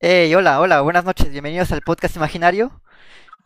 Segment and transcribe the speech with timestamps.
[0.00, 2.80] Hey, hola, hola, buenas noches, bienvenidos al podcast imaginario,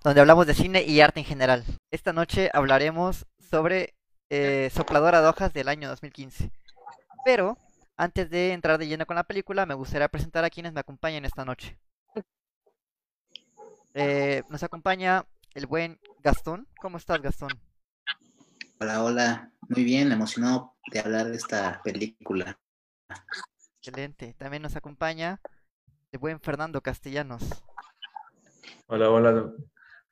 [0.05, 1.65] donde hablamos de cine y arte en general.
[1.91, 3.95] Esta noche hablaremos sobre
[4.29, 6.53] eh, Sopladora de Hojas del año 2015.
[7.25, 7.57] Pero,
[7.97, 11.25] antes de entrar de lleno con la película, me gustaría presentar a quienes me acompañan
[11.25, 11.79] esta noche.
[13.95, 15.25] Eh, nos acompaña
[15.55, 16.69] el buen Gastón.
[16.83, 17.49] ¿Cómo estás, Gastón?
[18.79, 22.59] Hola, hola, muy bien, emocionado de hablar de esta película.
[23.81, 24.35] Excelente.
[24.35, 25.41] También nos acompaña
[26.13, 27.43] el buen Fernando Castellanos.
[28.87, 29.51] Hola, hola,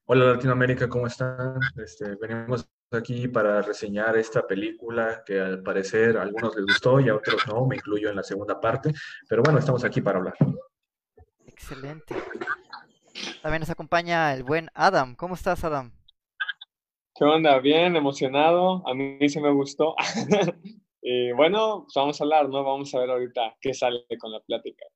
[0.06, 1.60] hola Latinoamérica, ¿cómo están?
[1.76, 7.10] Este, venimos aquí para reseñar esta película que al parecer a algunos les gustó y
[7.10, 8.92] a otros no, me incluyo en la segunda parte,
[9.28, 10.34] pero bueno, estamos aquí para hablar.
[11.44, 12.14] Excelente.
[13.42, 15.14] También nos acompaña el buen Adam.
[15.14, 15.92] ¿Cómo estás, Adam?
[17.14, 17.58] ¿Qué onda?
[17.58, 18.82] Bien, emocionado.
[18.88, 19.94] A mí sí me gustó.
[21.02, 22.64] y bueno, pues vamos a hablar, ¿no?
[22.64, 24.86] Vamos a ver ahorita qué sale con la plática.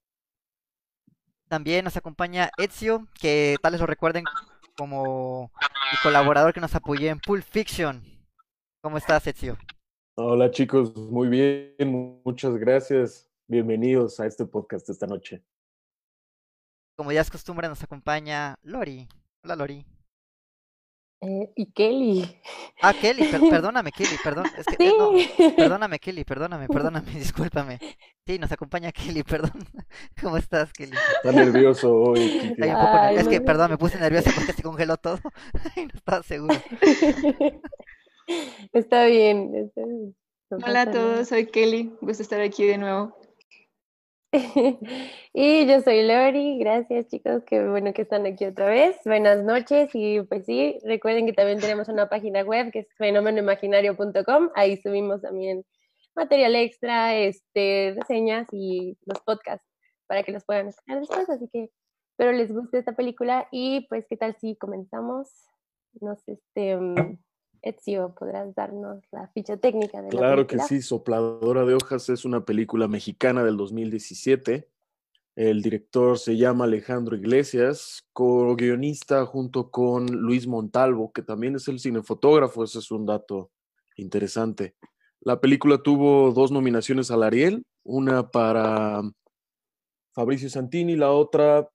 [1.49, 4.25] También nos acompaña Ezio, que tal vez lo recuerden
[4.77, 5.51] como
[5.93, 8.03] el colaborador que nos apoyó en Pulp Fiction.
[8.83, 9.57] ¿Cómo estás, Ezio?
[10.17, 13.31] Hola chicos, muy bien, muchas gracias.
[13.47, 15.45] Bienvenidos a este podcast esta noche.
[16.97, 19.09] Como ya es costumbre, nos acompaña Lori.
[19.43, 19.85] Hola, Lori.
[21.27, 22.41] Eh, y Kelly.
[22.83, 24.47] Ah, Kelly, per perdóname, Kelly, perdón.
[24.59, 25.13] Es que, eh, no,
[25.57, 27.79] perdóname, Kelly, perdóname, perdóname, discúlpame.
[28.27, 29.67] Sí, nos acompaña Kelly, perdón.
[30.21, 30.97] ¿Cómo estás, Kelly?
[31.17, 32.55] Está nervioso hoy.
[32.59, 35.19] Poco Ay, es que, perdón, me puse nerviosa porque se congeló todo
[35.77, 36.55] y no estaba seguro.
[38.73, 39.55] Está bien.
[39.55, 40.17] Está bien.
[40.51, 41.95] Hola a todos, soy Kelly.
[42.01, 43.17] Gusto estar aquí de nuevo.
[45.33, 48.97] y yo soy Lori, gracias chicos, qué bueno que están aquí otra vez.
[49.05, 54.51] Buenas noches y pues sí, recuerden que también tenemos una página web que es fenomenoimaginario.com,
[54.57, 55.65] ahí subimos también
[56.17, 59.67] material extra, este, reseñas y los podcasts
[60.09, 61.71] para que los puedan escuchar después, así que
[62.11, 65.29] espero les guste esta película y pues qué tal si comenzamos,
[66.01, 66.77] no sé, este...
[67.65, 72.27] Ezio, ¿podrás darnos la ficha técnica de claro la que sí, Sopladora de Hojas es
[72.27, 74.69] una película mexicana del 2017.
[75.35, 81.81] El director se llama Alejandro Iglesias, co-guionista junto con Luis Montalvo, que también es el
[81.81, 83.51] cinefotógrafo, ese es un dato
[83.97, 84.77] interesante.
[85.21, 89.01] La película tuvo dos nominaciones al Ariel, una para
[90.13, 91.69] Fabricio Santini, la otra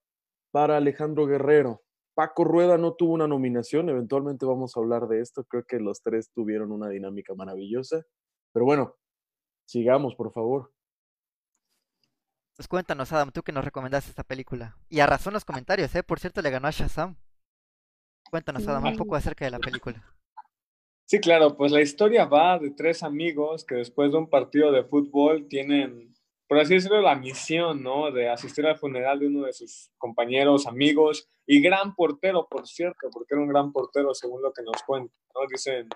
[0.51, 1.81] para Alejandro Guerrero.
[2.19, 6.01] Paco Rueda no tuvo una nominación, eventualmente vamos a hablar de esto, creo que los
[6.01, 8.03] tres tuvieron una dinámica maravillosa,
[8.51, 8.97] pero bueno,
[9.65, 10.73] sigamos, por favor.
[12.57, 14.75] Pues cuéntanos, Adam, tú que nos recomendaste esta película.
[14.89, 16.03] Y a razón los comentarios, ¿eh?
[16.03, 17.15] Por cierto, le ganó a Shazam.
[18.29, 20.03] Cuéntanos, Adam, un poco acerca de la película.
[21.05, 24.83] Sí, claro, pues la historia va de tres amigos que después de un partido de
[24.83, 26.13] fútbol tienen
[26.49, 28.11] por así decirlo, la misión, ¿no?
[28.11, 33.07] De asistir al funeral de uno de sus compañeros, amigos y gran portero, por cierto,
[33.11, 35.41] porque era un gran portero, según lo que nos cuentan, ¿no?
[35.47, 35.87] Dicen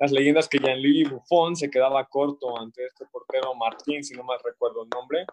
[0.00, 4.40] las leyendas que Jean-Louis Buffon se quedaba corto ante este portero Martín, si no mal
[4.44, 5.26] recuerdo el nombre.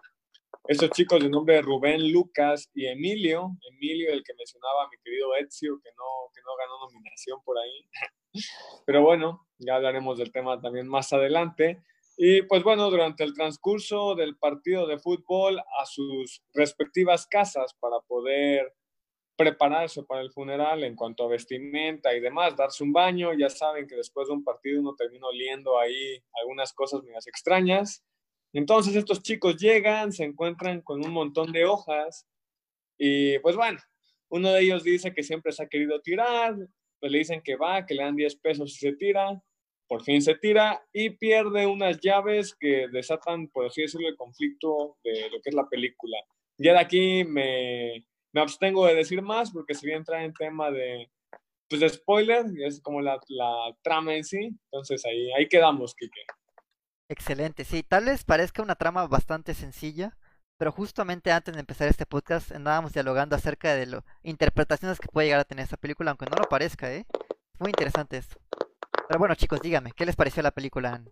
[0.68, 5.80] Estos chicos de nombre Rubén, Lucas y Emilio, Emilio, el que mencionaba mi querido Ezio,
[5.82, 7.88] que no, que no ganó nominación por ahí.
[8.86, 11.82] Pero bueno, ya hablaremos del tema también más adelante.
[12.20, 18.00] Y pues bueno, durante el transcurso del partido de fútbol a sus respectivas casas para
[18.00, 18.74] poder
[19.36, 23.86] prepararse para el funeral en cuanto a vestimenta y demás, darse un baño, ya saben
[23.86, 28.04] que después de un partido uno termina oliendo ahí algunas cosas muy extrañas.
[28.52, 32.26] Entonces estos chicos llegan, se encuentran con un montón de hojas
[32.98, 33.78] y pues bueno,
[34.28, 36.56] uno de ellos dice que siempre se ha querido tirar,
[36.98, 39.40] pues le dicen que va, que le dan 10 pesos si se tira,
[39.88, 44.98] por fin se tira y pierde unas llaves que desatan, por así decirlo, el conflicto
[45.02, 46.18] de lo que es la película.
[46.58, 51.10] Ya de aquí me, me abstengo de decir más porque sería entrar en tema de,
[51.68, 54.50] pues de spoiler, es como la, la, trama en sí.
[54.70, 56.20] Entonces ahí, ahí quedamos, Kike.
[57.08, 60.18] Excelente, sí, tal vez parezca una trama bastante sencilla,
[60.58, 65.28] pero justamente antes de empezar este podcast andábamos dialogando acerca de las interpretaciones que puede
[65.28, 67.06] llegar a tener esta película, aunque no lo parezca, ¿eh?
[67.58, 68.38] Muy interesante esto.
[69.08, 71.02] Pero bueno, chicos, dígame, ¿qué les pareció la película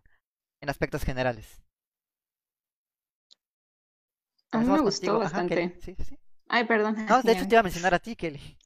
[0.61, 1.63] en, aspectos generales?
[4.53, 5.79] A mí me gustó bastante.
[5.81, 6.19] ¿Sí, sí?
[6.49, 6.95] Ay, perdón.
[7.09, 8.59] No, de hecho te iba a mencionar a ti, Kelly.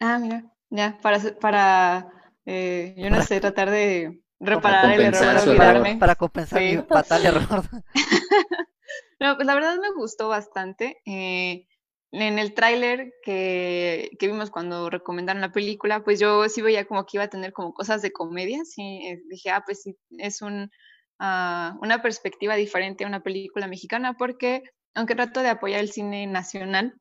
[0.00, 2.10] Ah, mira, ya, para, para
[2.46, 5.96] eh, yo no sé, tratar de reparar el error, olvidarme.
[5.96, 7.64] Para, compensar mi fatal error.
[9.20, 11.00] no, pues la verdad me gustó bastante.
[11.06, 11.68] Eh,
[12.22, 17.04] en el tráiler que, que, vimos cuando recomendaron la película, pues yo sí veía como
[17.04, 20.42] que iba a tener como cosas de comedia, sí, eh, dije, ah, pues sí, es
[20.42, 20.70] un,
[21.20, 24.62] uh, una perspectiva diferente a una película mexicana, porque
[24.94, 26.94] aunque trato de apoyar el cine nacional,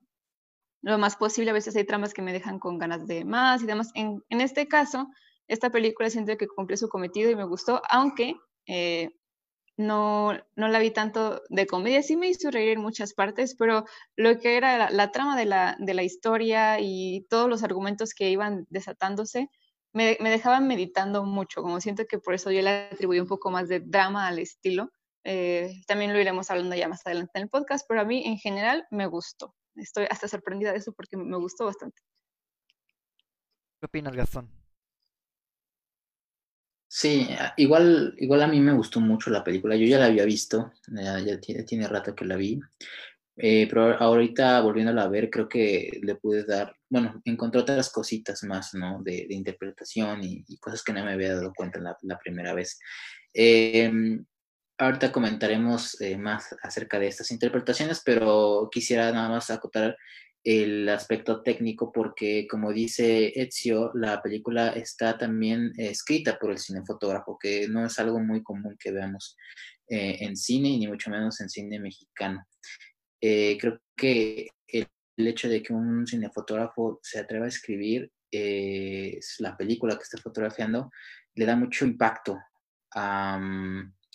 [0.84, 1.52] lo más posible.
[1.52, 3.90] A veces hay tramas que me dejan con ganas de más y demás.
[3.96, 5.08] En, en este caso,
[5.48, 8.36] esta película siento que cumplió su cometido y me gustó, aunque
[8.68, 9.10] eh,
[9.78, 13.86] no, no la vi tanto de comedia, sí me hizo reír en muchas partes, pero
[14.16, 18.30] lo que era la, trama de la, de la, historia y todos los argumentos que
[18.30, 19.50] iban desatándose,
[19.94, 23.52] me, me, dejaban meditando mucho, como siento que por eso yo le atribuí un poco
[23.52, 24.92] más de drama al estilo.
[25.24, 28.38] Eh, también lo iremos hablando ya más adelante en el podcast, pero a mí en
[28.38, 29.56] general me gustó.
[29.76, 32.02] Estoy hasta sorprendida de eso porque me gustó bastante.
[33.80, 34.63] ¿Qué opinas, Gastón?
[36.96, 39.76] Sí, igual, igual a mí me gustó mucho la película.
[39.76, 42.60] Yo ya la había visto, ya, tiene, rato que la vi.
[43.36, 48.44] Eh, pero ahorita volviéndola a ver, creo que le pude dar, bueno, encontré otras cositas
[48.44, 49.02] más, ¿no?
[49.02, 52.78] De, interpretación y, cosas que no me había dado cuenta la, primera vez.
[53.34, 54.24] Em,
[54.78, 59.98] ahorita comentaremos eh, más acerca de estas interpretaciones, pero quisiera nada más acotar
[60.44, 67.38] el aspecto técnico porque, como dice Ezio, la película está también escrita por el cinefotógrafo,
[67.40, 69.38] que no es algo muy común que veamos
[69.88, 72.46] eh, en cine ni mucho menos en cine mexicano.
[73.22, 79.56] Eh, creo que el, hecho de que un cinefotógrafo se atreva a escribir eh, la
[79.56, 80.92] película que está fotografiando
[81.36, 82.38] le da mucho impacto
[82.96, 83.40] a,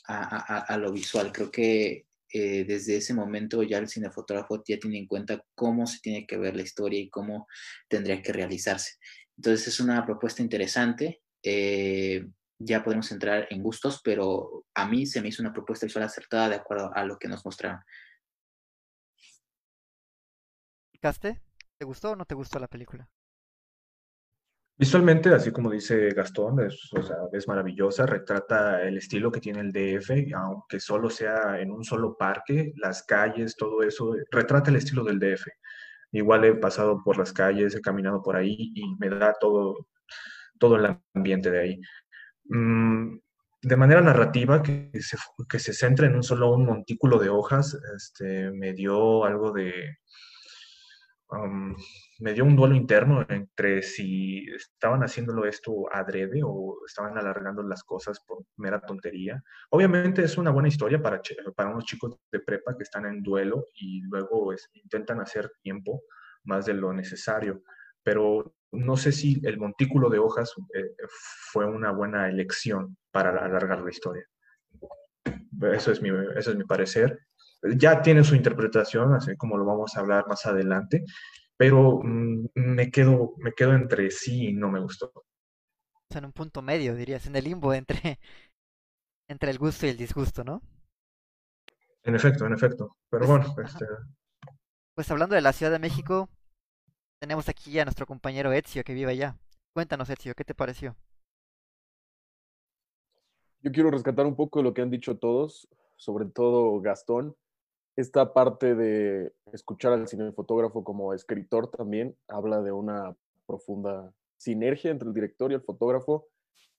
[0.07, 1.33] a lo visual.
[1.33, 6.01] Creo que eh, desde ese momento ya el cinefotógrafo ya tiene en cuenta cómo se
[6.01, 7.47] tiene que ver la historia y cómo
[7.89, 8.97] tendría que realizarse.
[9.37, 11.23] Entonces es una propuesta interesante.
[11.43, 12.27] Eh,
[12.59, 16.49] ya podemos entrar en gustos, pero a mí se me hizo una propuesta visual acertada
[16.49, 17.81] de acuerdo a lo que nos mostraron.
[21.01, 21.41] ¿Caste?
[21.79, 23.09] ¿Te gustó o no te gustó la película?
[24.79, 30.79] Visualmente, así como dice Gastón, es, maravillosa, retrata el estilo que tiene el DF, aunque
[30.79, 35.49] solo sea en un solo parque, las calles, todo eso, retrata el estilo del DF.
[36.13, 39.89] Igual he pasado por las calles, he caminado por ahí y me da todo,
[40.61, 41.81] todo el ambiente de ahí.
[42.45, 43.19] Mm,
[43.63, 45.17] de manera narrativa, que se,
[45.49, 49.99] que centra en un solo montículo de hojas, este, me dio algo de
[52.21, 57.85] me dio un duelo interno entre si estaban haciéndolo esto adrede o estaban alargando las
[57.85, 59.43] cosas por mera tontería.
[59.71, 61.21] Obviamente es una buena historia para,
[61.55, 66.03] para unos chicos de prepa que están en duelo y luego intentan hacer tiempo
[66.45, 67.63] más de lo necesario,
[68.03, 70.95] pero no sé si el montículo de hojas eh,
[71.53, 74.25] fue una buena elección para alargar la historia.
[75.73, 77.19] Eso es mi, eso es mi parecer
[77.63, 81.05] ya tiene su interpretación, así como lo vamos a hablar más adelante,
[81.57, 85.13] pero mm, me, quedo, me quedo entre sí y no me gustó.
[86.11, 88.19] En un punto medio, dirías, en el limbo entre,
[89.29, 90.63] entre el gusto y el disgusto, ¿no?
[92.05, 92.97] En efecto, en efecto.
[93.11, 93.85] Pero Pues, bueno, este,
[94.95, 96.31] Pues hablando de la Ciudad de México,
[97.21, 99.37] tenemos aquí a nuestro compañero Ezio que vive allá.
[99.75, 100.97] Cuéntanos, Ezio, ¿qué te pareció?
[103.61, 107.37] Yo quiero rescatar un poco de lo que han dicho todos, sobre todo Gastón.
[107.99, 115.09] Esta parte de escuchar al cinefotógrafo como escritor también habla de una profunda sinergia entre
[115.09, 116.29] el director y el fotógrafo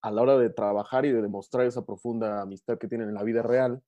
[0.01, 3.23] a la hora de trabajar y de demostrar esa profunda amistad que tienen en la
[3.23, 3.83] vida real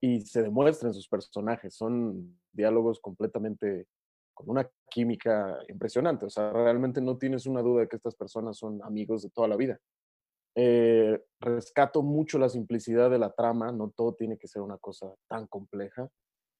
[0.00, 1.74] y se demuestra en sus personajes.
[1.74, 3.88] Son diálogos completamente
[4.32, 6.26] con una química impresionante.
[6.26, 9.48] O sea, realmente no tienes una duda de que estas personas son amigos de toda
[9.48, 9.80] la vida.
[10.54, 15.12] Eh, rescato mucho la simplicidad de la trama, no todo tiene que ser una cosa
[15.26, 16.08] tan compleja.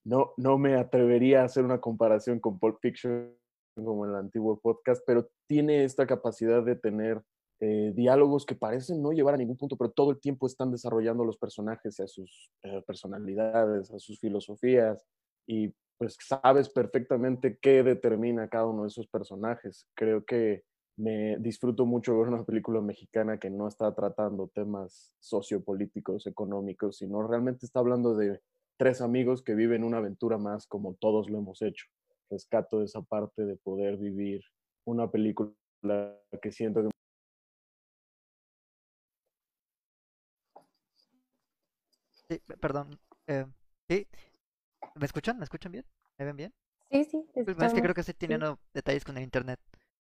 [0.03, 3.33] No, no me atrevería a hacer una comparación con Pulp Fiction
[3.75, 7.21] como en el antiguo podcast, pero tiene esta capacidad de tener
[7.59, 11.23] eh, diálogos que parecen no llevar a ningún punto, pero todo el tiempo están desarrollando
[11.23, 15.05] los personajes a sus eh, personalidades, a sus filosofías,
[15.47, 19.87] y pues sabes perfectamente qué determina cada uno de esos personajes.
[19.95, 20.63] Creo que
[20.97, 27.27] me disfruto mucho ver una película mexicana que no está tratando temas sociopolíticos, económicos, sino
[27.27, 28.41] realmente está hablando de
[28.81, 31.85] tres amigos que viven una aventura más como todos lo hemos hecho.
[32.31, 34.41] Rescato esa parte de poder vivir
[34.85, 35.53] una película
[36.41, 36.89] que siento que...
[42.27, 42.99] Sí, perdón.
[43.27, 43.45] eh,
[43.87, 44.07] ¿sí?
[44.95, 45.37] ¿Me escuchan?
[45.37, 45.85] ¿Me escuchan bien?
[46.17, 46.53] ¿Me ven bien?
[46.89, 48.17] Sí, sí, es que creo que estoy Sí.
[48.17, 49.59] teniendo detalles con el internet.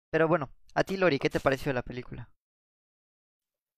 [0.10, 2.32] Pero bueno, a ti, Lori, ¿qué te pareció la película?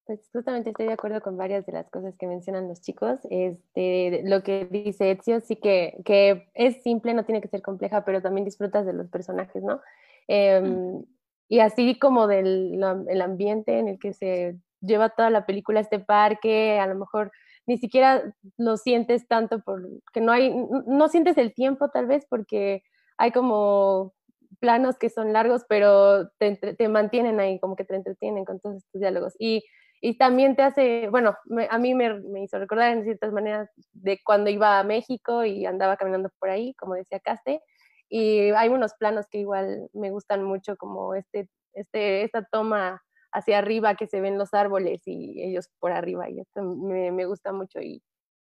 [0.05, 3.20] Pues justamente estoy de acuerdo con varias de las cosas que mencionan los chicos.
[3.29, 8.03] Este, lo que dice Ezio, sí que, que es simple, no tiene que ser compleja,
[8.03, 9.79] pero también disfrutas de los personajes, ¿no?
[10.27, 11.03] Em,
[11.48, 15.79] y así como del la- el ambiente en el que se lleva toda la película
[15.79, 17.31] a este parque, a lo mejor
[17.67, 20.53] ni siquiera lo sientes tanto porque no hay,
[20.88, 22.84] no sientes el tiempo tal vez porque
[23.17, 24.13] hay como
[24.60, 28.77] planos que son largos, pero te, te, mantienen ahí, como que te entretienen con todos
[28.77, 29.34] estos diálogos.
[29.39, 29.63] Y,
[30.01, 31.38] y también te hace, bueno,
[31.70, 35.65] a mí me, me, hizo recordar en ciertas maneras de cuando iba a México y
[35.67, 37.62] andaba caminando por ahí, como decía Caste,
[38.10, 43.60] y hay unos planos que igual me gustan mucho, como este, este, esta toma hacia
[43.60, 47.53] arriba que se ven los árboles y ellos por arriba, y esto me, me gusta
[47.53, 47.79] mucho.
[47.79, 48.01] Y,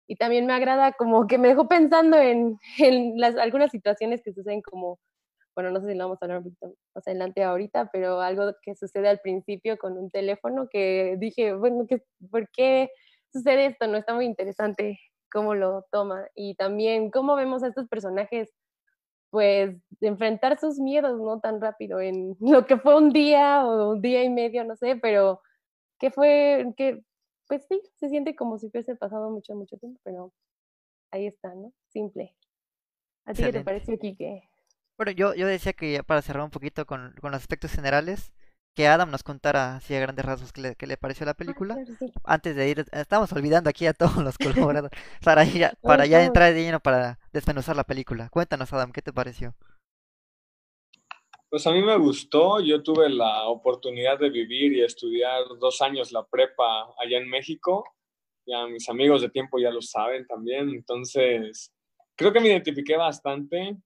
[0.07, 4.35] y también me agrada como que me dejó pensando en, en las, algunas situaciones que
[4.35, 4.99] suceden como,
[5.59, 8.53] bueno, no sé si lo vamos a hablar un poquito más adelante ahorita, pero algo
[8.63, 12.01] que sucede al principio con un teléfono que dije, bueno, ¿qué,
[12.31, 12.91] ¿por qué
[13.33, 13.89] sucede esto?
[13.89, 15.01] No está muy interesante
[15.33, 18.55] cómo lo toma y también cómo vemos a estos personajes
[19.31, 24.01] pues enfrentar sus miedos no tan rápido en lo que fue un día o un
[24.01, 25.43] día y medio, no sé, pero
[25.99, 27.03] que fue, que
[27.49, 30.33] pues sí, se siente como si hubiese pasado mucho, mucho tiempo, pero
[31.11, 31.73] ahí está, ¿no?
[31.89, 32.37] Simple.
[33.25, 34.48] ¿A ti qué te pareció, Kike?
[34.99, 38.33] Bueno, yo, yo decía que ya para cerrar un poquito con, con los aspectos generales,
[38.75, 41.37] que Adam nos contara así a grandes rasgos qué le, qué le pareció la ah,
[41.37, 41.77] película.
[42.25, 46.53] Antes de ir, estamos olvidando aquí a todos los colaboradores para, ya, para ya entrar
[46.53, 48.29] de lleno para desmenuzar la película.
[48.29, 49.55] Cuéntanos, Adam, ¿qué te pareció?
[51.49, 56.11] Pues a mí me gustó, yo tuve la oportunidad de vivir y estudiar dos años
[56.11, 57.85] la prepa allá en México,
[58.47, 61.73] ya mis amigos de tiempo ya lo saben también, entonces
[62.17, 63.77] creo que me identifiqué bastante.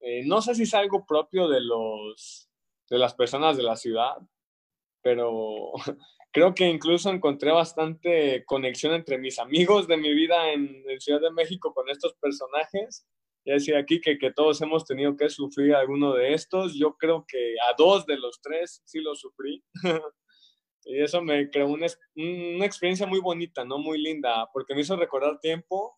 [0.00, 2.48] Eh, no sé si es algo propio de, los,
[2.88, 4.16] de las personas de la ciudad,
[5.02, 5.72] pero
[6.32, 11.20] creo que incluso encontré bastante conexión entre mis amigos de mi vida en, en Ciudad
[11.20, 13.06] de México con estos personajes
[13.48, 16.74] ya decía aquí que, que todos hemos tenido que sufrir alguno de estos.
[16.74, 19.64] Yo creo que a dos de los tres sí lo sufrí.
[20.84, 23.78] y eso me creó una, una experiencia muy bonita, ¿no?
[23.78, 25.96] Muy linda, porque me hizo recordar tiempo,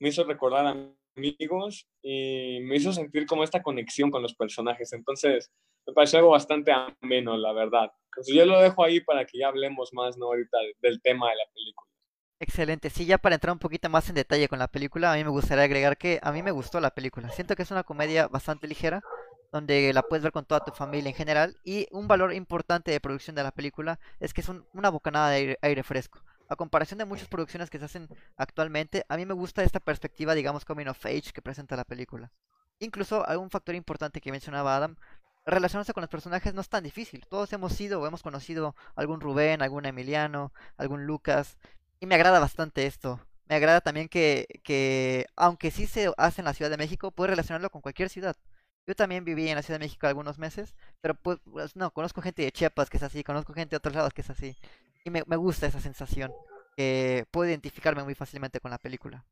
[0.00, 4.92] me hizo recordar amigos y me hizo sentir como esta conexión con los personajes.
[4.92, 5.50] Entonces,
[5.86, 7.90] me pareció algo bastante ameno, la verdad.
[8.12, 10.26] Entonces, yo lo dejo ahí para que ya hablemos más, ¿no?
[10.26, 11.90] Ahorita del tema de la película.
[12.42, 12.88] Excelente.
[12.88, 15.30] Sí, ya para entrar un poquito más en detalle con la película, a mí me
[15.30, 17.28] gustaría agregar que a mí me gustó la película.
[17.28, 19.02] Siento que es una comedia bastante ligera,
[19.52, 21.58] donde la puedes ver con toda tu familia en general.
[21.64, 25.58] Y un valor importante de producción de la película es que es una bocanada de
[25.60, 26.22] aire, fresco.
[26.50, 30.34] A comparación de muchas producciones que se hacen actualmente, a mí me gusta esta perspectiva,
[30.34, 32.32] digamos, coming of age que presenta la película.
[32.80, 34.96] Incluso un factor importante que mencionaba Adam,
[35.46, 37.24] relacionarse con los personajes no es tan difícil.
[37.28, 41.56] Todos hemos sido o hemos conocido algún Rubén, algún Emiliano, algún Lucas,
[42.00, 43.20] y me agrada bastante esto.
[43.48, 47.30] Me agrada también que, que, aunque sí se hace en la Ciudad de México, puedes
[47.30, 48.34] relacionarlo con cualquier ciudad.
[48.88, 51.38] Yo también viví en la Ciudad de México algunos meses, pero pues,
[51.76, 54.30] no, conozco gente de Chiapas que es así, conozco gente de otros lados que es
[54.30, 54.56] así.
[55.04, 56.32] Y me, me gusta esa sensación,
[56.76, 59.24] que puedo identificarme muy fácilmente con la película.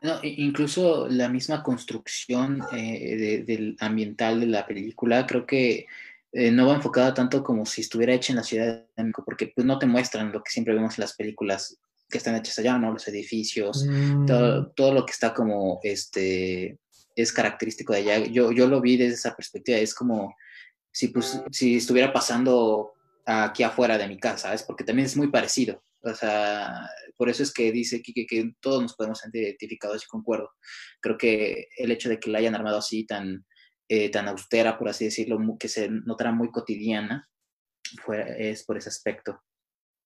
[0.00, 5.86] No, incluso la misma construcción eh, del ambiental de la película, creo que
[6.32, 9.52] eh, no va enfocada tanto como si estuviera hecha en la Ciudad de México, porque
[9.54, 11.78] pues no te muestran lo que siempre vemos en las películas
[12.08, 12.92] que están hechas allá, ¿no?
[12.92, 14.26] Los edificios, mm.
[14.26, 16.78] todo, todo, lo que está como, este,
[17.16, 18.18] es característico de allá.
[18.26, 20.36] Yo, yo lo vi desde esa perspectiva, es como
[20.92, 22.92] si, pues, si estuviera pasando
[23.28, 24.62] aquí afuera de mi casa, ¿sabes?
[24.62, 25.82] Porque también es muy parecido.
[26.02, 30.06] O sea, por eso es que dice Kike que todos nos podemos sentir identificados y
[30.06, 30.50] concuerdo.
[31.00, 33.44] Creo que el hecho de que la hayan armado así tan,
[33.88, 37.28] eh, tan austera, por así decirlo, que se notara muy cotidiana,
[38.04, 39.40] fue, es por ese aspecto.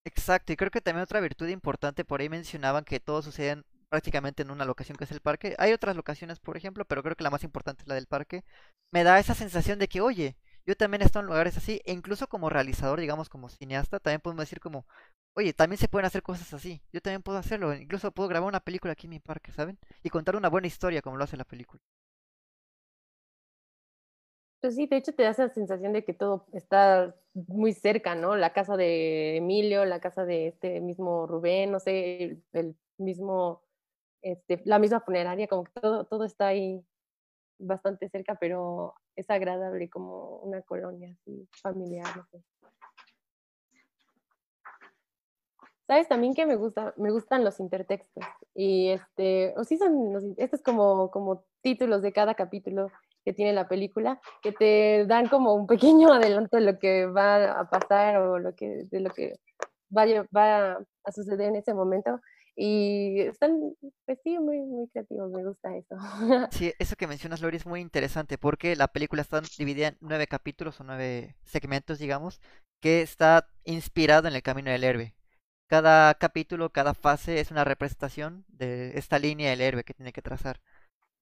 [0.05, 4.43] Exacto, y creo que también otra virtud importante, por ahí mencionaban que todo sucede prácticamente
[4.43, 5.55] en una locación que es el parque.
[5.59, 8.43] Hay otras locaciones, por ejemplo, pero creo que la más importante es la del parque.
[8.93, 11.93] Me da esa sensación de que, oye, yo también he estado en lugares así, e
[11.93, 14.87] incluso como realizador, digamos, como cineasta, también podemos decir como,
[15.35, 18.61] oye, también se pueden hacer cosas así, yo también puedo hacerlo, incluso puedo grabar una
[18.61, 19.79] película aquí en mi parque, ¿saben?
[20.03, 21.81] Y contar una buena historia como lo hace la película.
[24.61, 28.37] Pues sí, de hecho te da esa sensación de que todo está muy cerca, ¿no?
[28.37, 33.65] La casa de Emilio, la casa de este mismo Rubén, no sé, el, mismo,
[34.23, 36.85] este, la misma funeraria, como que todo, todo está ahí
[37.63, 42.43] bastante cerca, pero es agradable como una colonia así familiar, no sé.
[45.87, 46.95] ¿Sabes también que me gusta?
[46.97, 48.25] Me gustan los intertextos.
[48.55, 52.91] Y este, o sí son, los, estos como, como títulos de cada capítulo
[53.25, 57.61] que tiene la película, que te dan como un pequeño adelanto de lo que va
[57.61, 59.39] a pasar o lo que, de lo que
[59.91, 62.21] vaya, va a suceder en ese momento.
[62.57, 63.75] Y están,
[64.07, 65.97] pues sí, muy, muy creativos, me gusta eso.
[66.51, 70.27] Sí, eso que mencionas, Lori, es muy interesante porque la película está dividida en nueve
[70.27, 72.41] capítulos o nueve segmentos, digamos,
[72.81, 75.15] que está inspirado en el camino del héroe.
[75.69, 80.23] Cada capítulo, cada fase es una representación de esta línea del héroe que tiene que
[80.23, 80.61] trazar.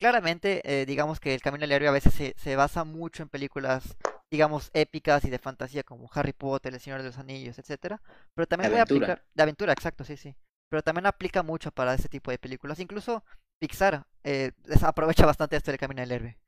[0.01, 3.31] claramente, eh, digamos que el Camino del Héroe a veces se, se basa mucho en
[3.31, 3.97] películas,
[4.31, 8.03] digamos, épicas y de fantasía como Harry Potter, El Señor de los Anillos, etcétera.
[8.35, 8.83] Pero también De voy a aventura.
[8.85, 10.37] aplicar, de aventura, exacto, sí, sí.
[10.71, 12.81] Pero también aplica mucho para ese tipo de películas.
[12.81, 13.25] Incluso
[13.61, 14.53] Pixar eh,
[14.85, 16.39] aprovecha bastante esto del Camino del Héroe.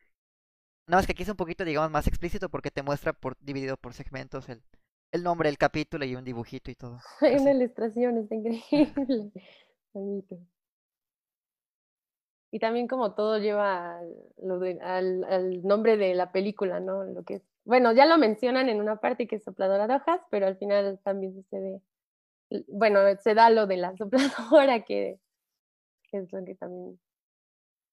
[0.86, 3.76] Nada más que aquí es un poquito, digamos, más explícito porque te muestra por dividido
[3.76, 4.62] por segmentos el,
[5.12, 7.04] el nombre del capítulo y un dibujito y todo.
[7.20, 9.32] Hay una ilustración, está increíble.
[9.94, 10.38] Bonito.
[12.50, 17.04] Y también como todo lleva al, lo de- al, al nombre de la película, ¿no?
[17.04, 20.20] Lo que es, bueno, ya lo mencionan en una parte que es sopladora de hojas,
[20.30, 21.80] pero al final también sucede,
[22.68, 25.18] bueno, se da lo de la sopladora que,
[26.10, 27.00] que es lo que también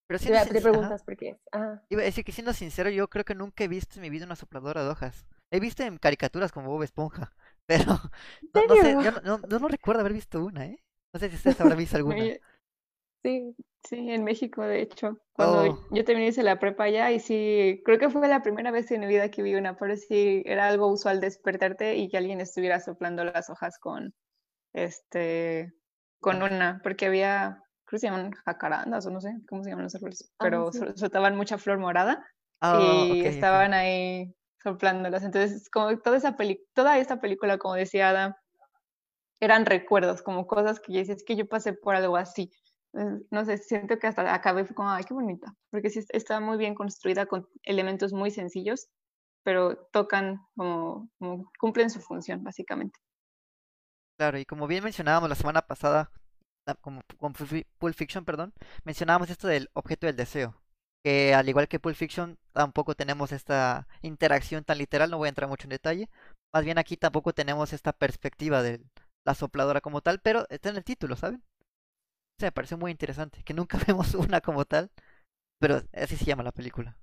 [0.07, 1.37] Pero te, te preguntas por qué.
[1.51, 1.83] Ajá.
[1.89, 4.25] Iba a decir que siendo sincero, yo creo que nunca he visto en mi vida
[4.25, 5.25] una sopladora de hojas.
[5.51, 7.33] He visto en caricaturas como Bob Esponja,
[7.65, 7.99] pero
[8.53, 10.83] no, no sé, yo no, no, no- no recuerdo haber visto una, ¿eh?
[11.13, 12.31] No sé si ustedes habrán visto alguna.
[13.23, 15.17] Sí, Sí, en México, de hecho.
[15.33, 15.79] Cuando Oh.
[15.89, 19.01] yo también hice la prepa allá y sí, creo que fue la primera vez en
[19.01, 22.79] mi vida que vi una, pero sí era algo usual despertarte y que alguien estuviera
[22.81, 24.13] soplando las hojas con,
[24.73, 25.73] este,
[26.19, 29.85] con una, porque había, creo que se llaman jacarandas o no sé cómo se llaman
[29.85, 30.79] los árboles, Ah, pero sí.
[30.95, 32.25] soltaban mucha flor morada
[32.61, 34.33] Ah, y estaban ahí
[34.63, 35.23] soplándolas.
[35.23, 38.33] Entonces, como toda esa peli toda esta película, como decía Adam,
[39.39, 42.51] eran recuerdos, como cosas que yo decía, es que yo pasé por algo así.
[43.31, 46.57] No sé, siento que hasta acabé como, ay, qué bonita, porque sí es- está muy
[46.57, 48.89] bien construida con elementos muy sencillos,
[49.43, 52.99] pero tocan como, como cumplen su función, básicamente.
[54.19, 56.11] Claro, y como bien mencionábamos la semana pasada,
[56.65, 60.61] ah, como con Pulp Fi- Pulp Fiction, perdón, mencionábamos esto del objeto del deseo,
[61.03, 65.29] que al igual que Pulp Fiction tampoco tenemos esta interacción tan literal, no voy a
[65.29, 66.09] entrar mucho en detalle,
[66.53, 68.81] más bien aquí tampoco tenemos esta perspectiva de
[69.25, 71.43] la sopladora como tal, pero está en el título, ¿saben?
[72.39, 74.91] Se me pareció muy interesante, que nunca vemos una como tal,
[75.59, 76.97] pero así se llama la película.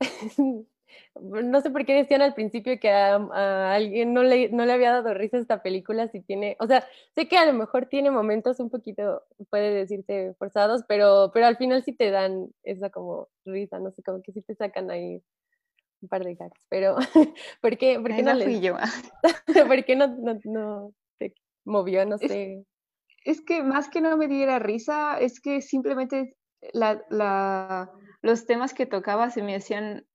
[1.20, 4.72] No sé por qué decían al principio que a, a alguien no le, no le
[4.72, 8.10] había dado risa esta película, si tiene, o sea, sé que a lo mejor tiene
[8.10, 13.28] momentos un poquito, puede decirse forzados, pero, pero al final sí te dan esa como
[13.44, 15.22] risa, no sé, como que sí te sacan ahí
[16.02, 16.96] un par de gags, pero
[17.60, 18.76] ¿por qué, por qué no les, fui yo.
[19.68, 22.64] por qué no, no, no te movió, no Es- sé?
[23.24, 26.36] Es que más que no me diera risa, es que simplemente
[26.72, 27.90] la, la-
[28.22, 30.06] los temas que tocaba se me hacían,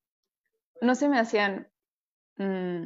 [0.81, 1.67] no se me hacían,
[2.38, 2.85] mm,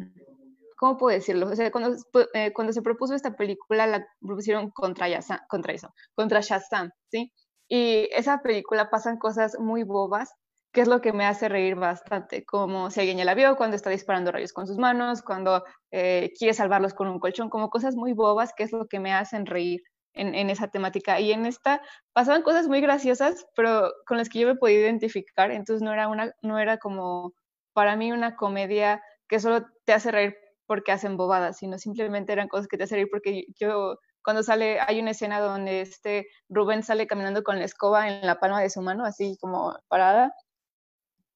[0.78, 1.48] ¿cómo puedo decirlo?
[1.50, 5.74] O sea, cuando, pu- eh, cuando se propuso esta película, la propusieron contra, Yaza- contra
[5.74, 7.32] eso, contra Shazam, ¿sí?
[7.68, 10.34] Y esa película pasan cosas muy bobas,
[10.72, 13.76] que es lo que me hace reír bastante, como si alguien ya la vio, cuando
[13.76, 17.96] está disparando rayos con sus manos, cuando eh, quiere salvarlos con un colchón, como cosas
[17.96, 19.82] muy bobas, que es lo que me hacen reír
[20.14, 21.20] en, en esa temática.
[21.20, 21.82] Y en esta
[22.14, 26.08] pasaban cosas muy graciosas, pero con las que yo me podía identificar, entonces no era,
[26.08, 27.34] una, no era como
[27.74, 32.48] para mí una comedia que solo te hace reír porque hacen bobadas, sino simplemente eran
[32.48, 36.84] cosas que te hacen reír porque yo, cuando sale, hay una escena donde este Rubén
[36.84, 40.34] sale caminando con la escoba en la palma de su mano, así como parada,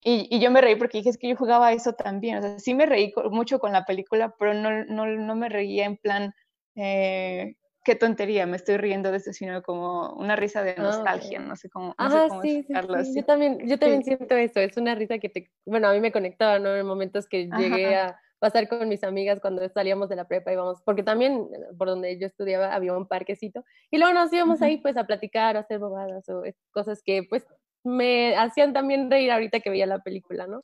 [0.05, 2.37] y, y yo me reí porque dije, es que yo jugaba eso también.
[2.37, 5.85] O sea, sí me reí mucho con la película, pero no, no, no me reía
[5.85, 6.33] en plan,
[6.75, 11.39] eh, qué tontería, me estoy riendo de esto, sino como una risa de Ah, nostalgia,
[11.39, 13.15] no sé cómo, no sé Ajá, cómo sí, así.
[13.15, 14.15] Yo también, yo también Sí.
[14.15, 14.59] siento eso.
[14.59, 16.75] Es una risa que te, bueno, a mí me conectaba, ¿no?
[16.75, 20.81] En momentos que llegué a pasar con mis amigas cuando salíamos de la prepa íbamos,
[20.83, 24.77] porque también eh, por donde yo estudiaba había un parquecito y luego nos íbamos ahí
[24.81, 27.45] pues a platicar, a hacer bobadas o cosas que pues
[27.85, 30.61] me hacían también reír ahorita que veía la película, ¿no?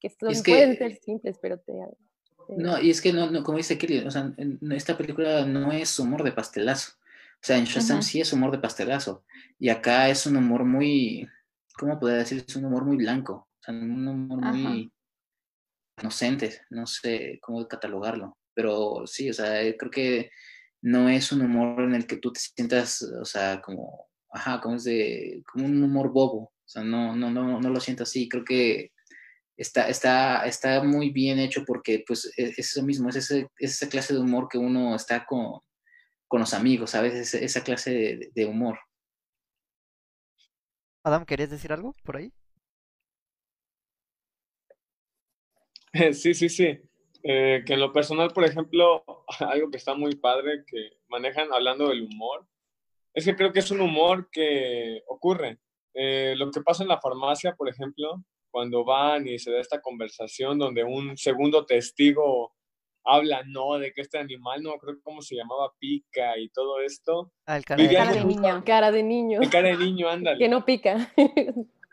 [0.00, 1.72] Que son, Es que- pueden ser simples, pero te...
[2.56, 5.72] No, y es que no, no como dice Kelly, o sea, en- esta película no
[5.72, 6.92] es humor de pastelazo.
[7.42, 9.24] O sea, en Shazam sí es humor de pastelazo.
[9.58, 11.26] Y acá es un humor muy,
[11.78, 12.44] ¿cómo podría decir?
[12.46, 13.48] Es un humor muy blanco.
[13.60, 14.52] O sea, un humor Ajá.
[14.52, 14.92] muy
[16.00, 16.60] inocente.
[16.70, 18.36] No sé cómo catalogarlo.
[18.54, 20.30] Pero sí, o sea, creo que
[20.82, 24.76] no es un humor en el que tú te sientas, o sea, como, ajá, como
[24.76, 26.38] es de, como un humor bobo.
[26.42, 28.28] O sea, no, no, no, no lo siento así.
[28.28, 28.92] Creo que
[29.60, 33.74] está, está, está muy bien hecho porque pues es, es eso mismo, es, ese, es
[33.74, 35.60] esa clase de humor que uno está con,
[36.26, 37.14] con los amigos, ¿sabes?
[37.14, 38.78] Esa, esa clase de, de humor.
[41.04, 42.32] Adam, ¿querías decir algo por ahí?
[46.12, 46.78] Sí, sí, sí.
[47.22, 49.04] Eh, que en lo personal, por ejemplo,
[49.40, 52.46] algo que está muy padre que manejan hablando del humor,
[53.12, 55.58] es que creo que es un humor que ocurre.
[55.92, 59.80] Eh, lo que pasa en la farmacia, por ejemplo, cuando van y se da esta
[59.80, 62.52] conversación donde un segundo testigo
[63.04, 63.78] habla, ¿no?
[63.78, 67.32] De que este animal, no creo cómo se llamaba, pica y todo esto.
[67.46, 67.82] Ah, el cara
[68.12, 68.62] de niño.
[68.64, 69.40] Cara de niño.
[69.40, 70.38] El cara de niño, ándale.
[70.38, 71.12] Que no pica.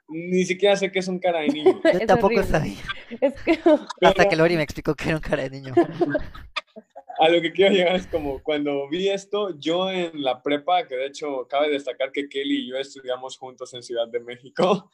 [0.10, 1.82] Ni siquiera sé qué es un cara de niño.
[1.84, 2.46] Yo Es tampoco horrible.
[2.46, 2.78] sabía.
[3.22, 3.60] Es que
[4.02, 5.74] Hasta que Lori me explicó que era un cara de niño.
[7.20, 10.96] a lo que quiero llegar es como cuando vi esto, yo en la prepa, que
[10.96, 14.92] de hecho cabe destacar que Kelly y yo estudiamos juntos en Ciudad de México,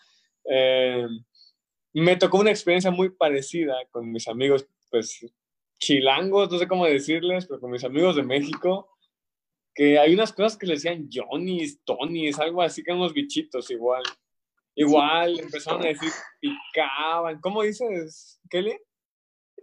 [0.49, 1.06] eh,
[2.02, 5.26] me tocó una experiencia muy parecida con mis amigos, pues
[5.80, 8.90] chilangos, no sé cómo decirles, pero con mis amigos de México,
[9.76, 13.70] que hay unas cosas que le decían Johnny's, Tonys, algo así que eran unos bichitos
[13.72, 14.04] igual.
[14.76, 17.40] Igual empezaron a decir picaban.
[17.42, 18.76] ¿Cómo dices, Kelly?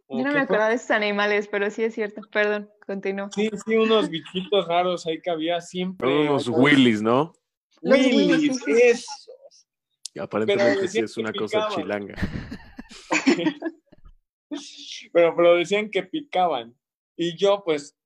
[0.08, 2.20] Yo no me acordaba de esos animales, pero sí es cierto.
[2.32, 3.28] Perdón, continúo.
[3.32, 6.28] Sí, sí, unos bichitos raros ahí que había siempre.
[6.28, 7.32] Unos Willys, ¿no?
[7.82, 8.50] Sí.
[8.66, 9.29] eso.
[10.18, 12.14] Aparentemente sí es una cosa chilanga.
[15.12, 16.74] Pero, pero decían que picaban.
[17.16, 17.96] Y yo, pues,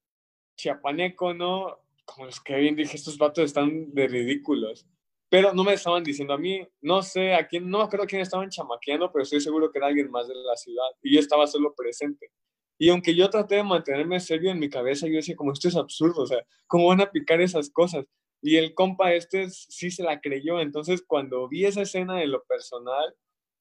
[0.57, 1.79] chiapaneco, ¿no?
[2.05, 4.87] Como los que bien dije, estos vatos están de ridículos.
[5.31, 8.51] Pero no me estaban diciendo a mí, no sé a quién, no a quién estaban
[8.51, 10.87] chamaqueando, pero estoy seguro que era alguien más de la ciudad.
[11.03, 12.31] Y yo estaba solo presente.
[12.79, 15.77] Y aunque yo traté de mantenerme serio en mi cabeza, yo decía, como esto es
[15.77, 18.05] absurdo, o sea, ¿cómo van a picar esas cosas?
[18.47, 20.61] Y el compa este sí se la creyó.
[20.61, 23.17] Entonces, cuando vi esa escena de lo personal,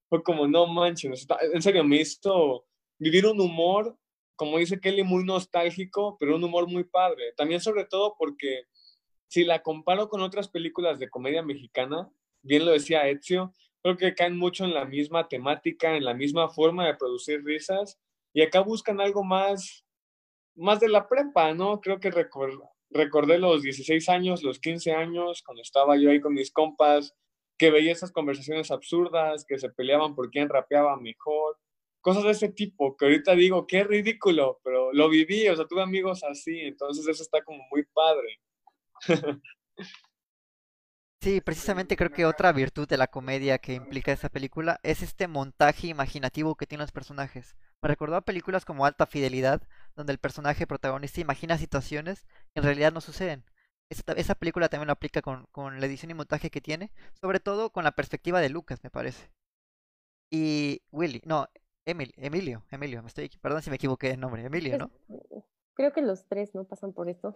[0.10, 2.66] fue como, no manches, en serio, me hizo
[3.00, 3.98] vivir un humor,
[4.36, 7.32] como dice Kelly, muy nostálgico, pero un humor muy padre.
[7.38, 8.66] También sobre todo porque
[9.30, 14.14] si la comparo con otras películas de comedia mexicana, bien lo decía Ezio, creo que
[14.14, 17.98] caen mucho en la misma temática, en la misma forma de producir risas,
[18.34, 19.86] y acá buscan algo más,
[20.56, 21.80] más de la prepa, ¿no?
[21.80, 26.34] Creo que recor- recordé los 16 años, los 15 años, cuando estaba yo ahí con
[26.34, 27.16] mis compas,
[27.58, 31.58] que veía esas conversaciones absurdas, que se peleaban por quién rapeaba mejor,
[32.02, 35.82] cosas de ese tipo, que ahorita digo, qué ridículo, pero lo viví, o sea, tuve
[35.82, 38.40] amigos así, entonces eso está como muy padre.
[41.24, 45.30] Sí, precisamente creo que otra virtud de la comedia que implica esa película es este
[45.30, 47.56] montaje imaginativo que tienen los personajes.
[47.82, 52.64] Me recordó a películas como Alta Fidelidad, donde el personaje protagonista imagina situaciones que en
[52.64, 53.44] realidad no suceden.
[53.90, 57.70] Esa, película también lo aplica con, con la edición y montaje que tiene, sobre todo
[57.70, 59.30] con la perspectiva de Lucas, me parece.
[60.32, 61.48] Y Willy, no,
[61.86, 64.92] Emil, Emilio, Emilio, me estoy, perdón si me equivoqué de nombre, Emilio, ¿no?
[65.76, 67.36] Creo que los tres no pasan por esto.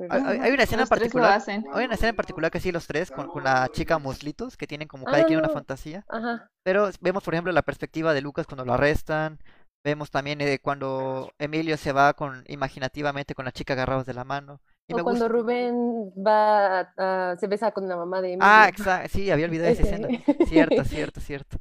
[0.08, 3.28] Hay, una escena en particular, hay una escena en particular que sí los tres, con,
[3.28, 6.06] con la chica Muslitos, que tienen como cada Ah, quien una fantasía.
[6.08, 6.50] Ajá.
[6.62, 9.38] Pero vemos, por ejemplo, la perspectiva de Lucas cuando lo arrestan.
[9.84, 14.24] Vemos también eh, cuando Emilio se va con imaginativamente con la chica agarrados de la
[14.24, 14.60] mano.
[14.88, 15.28] Y O me cuando gusta.
[15.28, 18.68] Rubén va a- se besa con la mamá de Ah, Emilio.
[18.68, 19.08] exacto.
[19.12, 19.82] Sí, había olvidado esa Ese.
[19.82, 20.12] escena.
[20.42, 21.58] Cierto, cierto, cierto.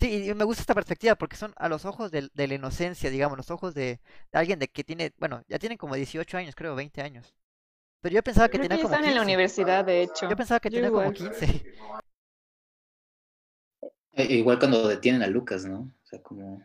[0.00, 3.10] Sí, y me gusta esta perspectiva porque son a los ojos del- de, la inocencia,
[3.10, 4.00] digamos, los ojos de,
[4.32, 7.34] de alguien de que tiene, bueno, ya tienen como 18 años, creo, 20 años.
[8.02, 9.22] Pero yo pensaba que tenía como están en la 15.
[9.22, 10.26] universidad, de hecho.
[10.26, 11.12] Yo pensaba que Yo tenía como igual.
[11.12, 11.64] 15.
[14.12, 15.80] Eh, igual cuando detienen a Lucas, ¿no?
[15.80, 16.62] O sea, como,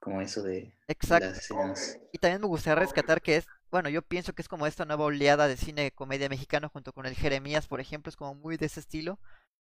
[0.00, 1.28] como eso de, Exacto.
[1.28, 1.98] las escenas.
[2.12, 5.04] Y también me gustaría rescatar que es, bueno, yo pienso que es como esta nueva
[5.06, 8.56] oleada de cine de comedia mexicano junto con el Jeremías, por ejemplo, es como muy
[8.56, 9.20] de ese estilo.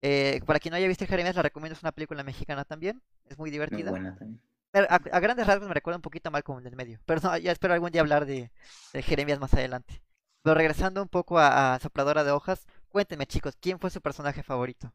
[0.03, 3.03] Eh, para quien no haya visto el Jeremías, la recomiendo, es una película mexicana también,
[3.27, 3.85] es muy Muy divertida.
[3.85, 4.41] buena también.
[4.75, 7.37] A, a grandes rasgos me recuerda un poquito mal como en el medio, pero no,
[7.39, 8.51] ya espero algún día hablar de,
[8.93, 10.03] de Jeremías más adelante.
[10.43, 14.43] Pero regresando un poco a, a Sopladora de Hojas, cuéntenme chicos, ¿quién fue su personaje
[14.45, 14.93] favorito?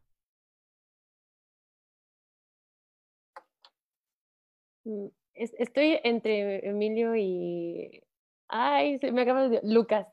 [5.34, 8.02] Es- estoy entre Emilio y.
[8.48, 9.60] Ay, se me acaba de.
[9.62, 10.06] Lucas.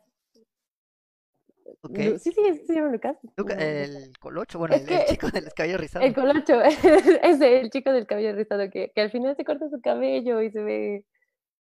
[1.81, 1.97] Ok.
[1.97, 3.17] Lu- Sí, sí, se llama Lucas.
[3.35, 6.05] Luca- el Colocho, bueno, Es el, que- chico del cabello rizado.
[6.05, 6.61] El colocho,
[7.23, 10.49] ese, el chico del cabello rizado que, que al final se corta su cabello y
[10.51, 11.05] se ve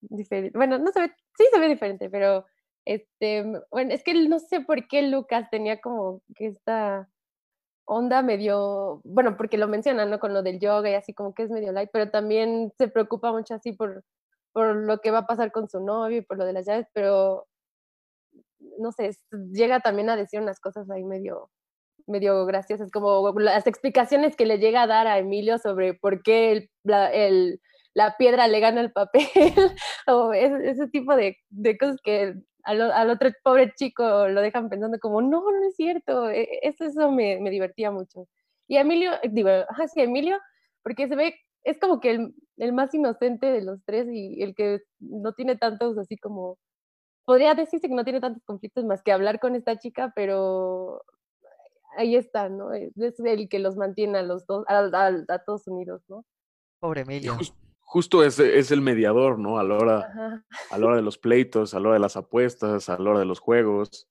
[0.01, 0.57] diferente.
[0.59, 2.45] Bueno, no se ve, sí se ve diferente, pero
[2.85, 7.09] este, bueno, es que no sé por qué Lucas tenía como que esta
[7.85, 10.19] onda medio, bueno, porque lo mencionan, ¿no?
[10.21, 13.33] Con lo del yoga y así como que es medio light, pero también se preocupa
[13.33, 14.05] mucho así por,
[14.53, 16.87] por lo que va a pasar con su novio y por lo de las llaves,
[16.95, 17.47] pero
[18.79, 19.11] no sé,
[19.53, 21.51] llega también a decir unas cosas ahí medio,
[22.07, 26.69] medio graciosas, como las explicaciones que le llega a dar a Emilio sobre por qué
[26.85, 27.61] el-
[27.95, 29.27] la piedra le gana el papel,
[30.09, 32.35] o ese, ese tipo de, de cosas que
[32.65, 36.61] al, al otro pobre chico lo dejan pensando como, no, no es cierto, e- e-
[36.63, 38.29] eso, eso me, me divertía mucho.
[38.69, 40.39] Y Emilio, eh, digo, ajá, sí, Emilio,
[40.83, 44.55] porque se ve, es como que el, el más inocente de los tres y el
[44.55, 46.59] que no tiene tantos así como
[47.25, 51.03] podría decirse que no tiene tantos conflictos más que hablar con esta chica, pero
[51.97, 52.73] ahí está, ¿no?
[52.73, 52.93] Es
[53.25, 56.25] el que los mantiene a los dos, a, a- a todos unidos, ¿no?
[56.81, 57.37] Pobre Emilio.
[57.93, 59.59] Jus- justo es, es el mediador, ¿no?
[59.59, 60.45] A la, hora, Ajá.
[60.71, 63.19] a la hora de los pleitos, a la hora de las apuestas, a la hora
[63.21, 64.09] de los juegos.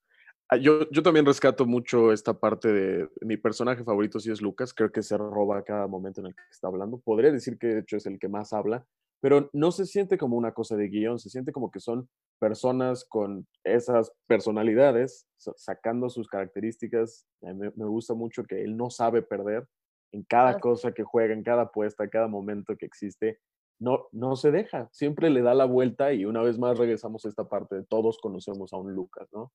[0.50, 4.74] Ah, Yo, yo también rescato mucho esta parte de mi personaje favorito, sí es Lucas,
[4.74, 7.00] creo que se roba cada momento en el que está hablando.
[7.00, 8.86] Podría decir que de hecho es el que más habla,
[9.22, 13.06] pero no se siente como una cosa de guion, se siente como que son personas
[13.06, 17.26] con esas personalidades, sa- sacando sus características.
[17.41, 19.67] Me, me gusta mucho que él no sabe perder
[20.12, 23.39] en cada cosa que juega, en cada apuesta, en cada momento que existe.
[23.82, 27.30] No, no se deja, siempre le da la vuelta y una vez más regresamos a
[27.30, 29.52] esta parte de todos conocemos a un Lucas, ¿no?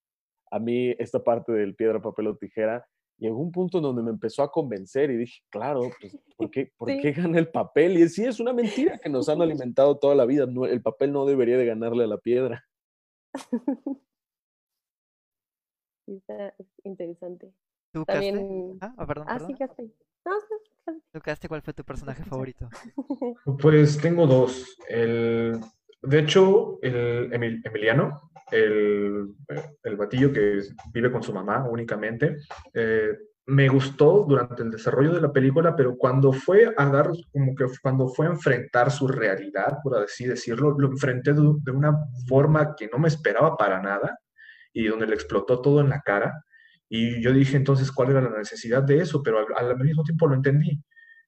[0.51, 2.85] A mí esta parte del piedra, papel o tijera
[3.19, 6.73] llegó un punto en donde me empezó a convencer y dije, claro, pues, ¿por qué,
[6.77, 7.01] por Sí.
[7.01, 7.97] qué gana el papel?
[7.99, 10.45] Y sí, es una mentira que nos han alimentado toda la vida.
[10.47, 12.65] no- el papel no debería de ganarle a la piedra.
[16.09, 17.53] Está interesante.
[17.93, 18.05] ¿Tú?
[18.05, 18.79] También.
[18.81, 19.59] Ah, ah, perdón, Ah, sí, perdón.
[19.59, 19.93] ya estoy.
[20.25, 20.41] No, no,
[21.13, 22.69] ¿Tú, Caste, cuál fue tu personaje favorito?
[23.61, 24.77] Pues tengo dos.
[24.89, 25.61] El,
[26.03, 29.35] de hecho, el Emil- Emiliano, el,
[29.83, 30.61] el batillo que
[30.93, 32.37] vive con su mamá únicamente,
[32.75, 33.17] eh,
[33.49, 37.67] me gustó durante el desarrollo de la película, pero cuando fue a dar, como que
[37.81, 41.97] cuando fue a enfrentar su realidad, por así decirlo, lo enfrenté de, de una
[42.29, 44.19] forma que no me esperaba para nada
[44.73, 46.45] y donde le explotó todo en la cara.
[46.89, 50.27] Y yo dije entonces cuál era la necesidad de eso, pero al, al mismo tiempo
[50.27, 50.81] lo entendí.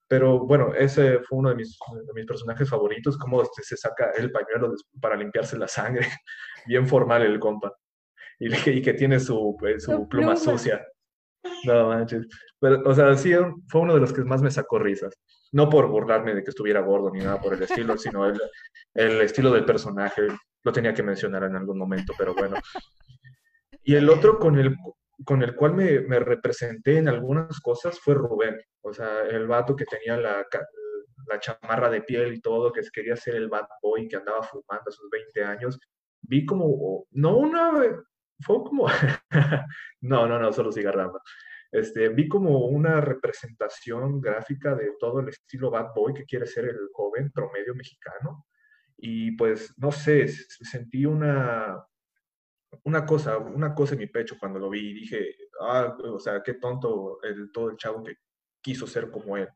[0.07, 4.11] Pero bueno, ese fue uno de mis, de mis personajes favoritos, cómo este, se saca
[4.17, 6.07] el pañuelo para limpiarse la sangre.
[6.67, 7.75] Bien formal el compa.
[8.39, 10.37] Y, y que tiene su, pues, su Su pluma pluma.
[10.37, 10.87] sucia.
[11.65, 12.27] No manches.
[12.59, 13.33] Pero, o sea, sí,
[13.69, 15.15] fue uno de los que más me sacó risas.
[15.53, 18.41] No por burlarme de que estuviera gordo ni nada por el estilo, sino el,
[18.95, 20.23] el estilo del personaje.
[20.65, 22.57] Lo tenía que mencionar en algún momento, pero bueno.
[23.83, 24.75] Y el otro con el,
[25.25, 28.57] con el cual me, me representé en algunas cosas fue Rubén.
[28.83, 30.47] O sea, el vato que tenía la,
[31.41, 34.93] chamarra de piel y todo, que quería ser el bad boy que andaba fumando a
[34.93, 35.79] sus 20 años.
[36.23, 37.73] Vi como, no una,
[38.41, 38.87] fue como,
[40.01, 41.21] no, no, no, solo cigarrama.
[41.71, 46.65] Este, vi como una representación gráfica de todo el estilo bad boy que quiere ser
[46.65, 48.47] el joven promedio mexicano.
[48.97, 51.77] Y pues, no sé, sentí una,
[52.85, 56.43] una cosa, una cosa en mi pecho cuando lo vi y dije, ah, o sea,
[56.43, 58.15] qué tonto el, todo el chavo que
[58.61, 59.49] quiso ser como él.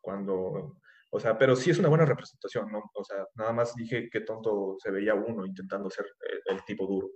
[0.00, 0.76] Cuando,
[1.10, 2.82] o sea, pero sí es una buena representación, ¿no?
[2.94, 6.86] O sea, nada más dije qué tonto se veía uno intentando ser el, el tipo
[6.86, 7.10] duro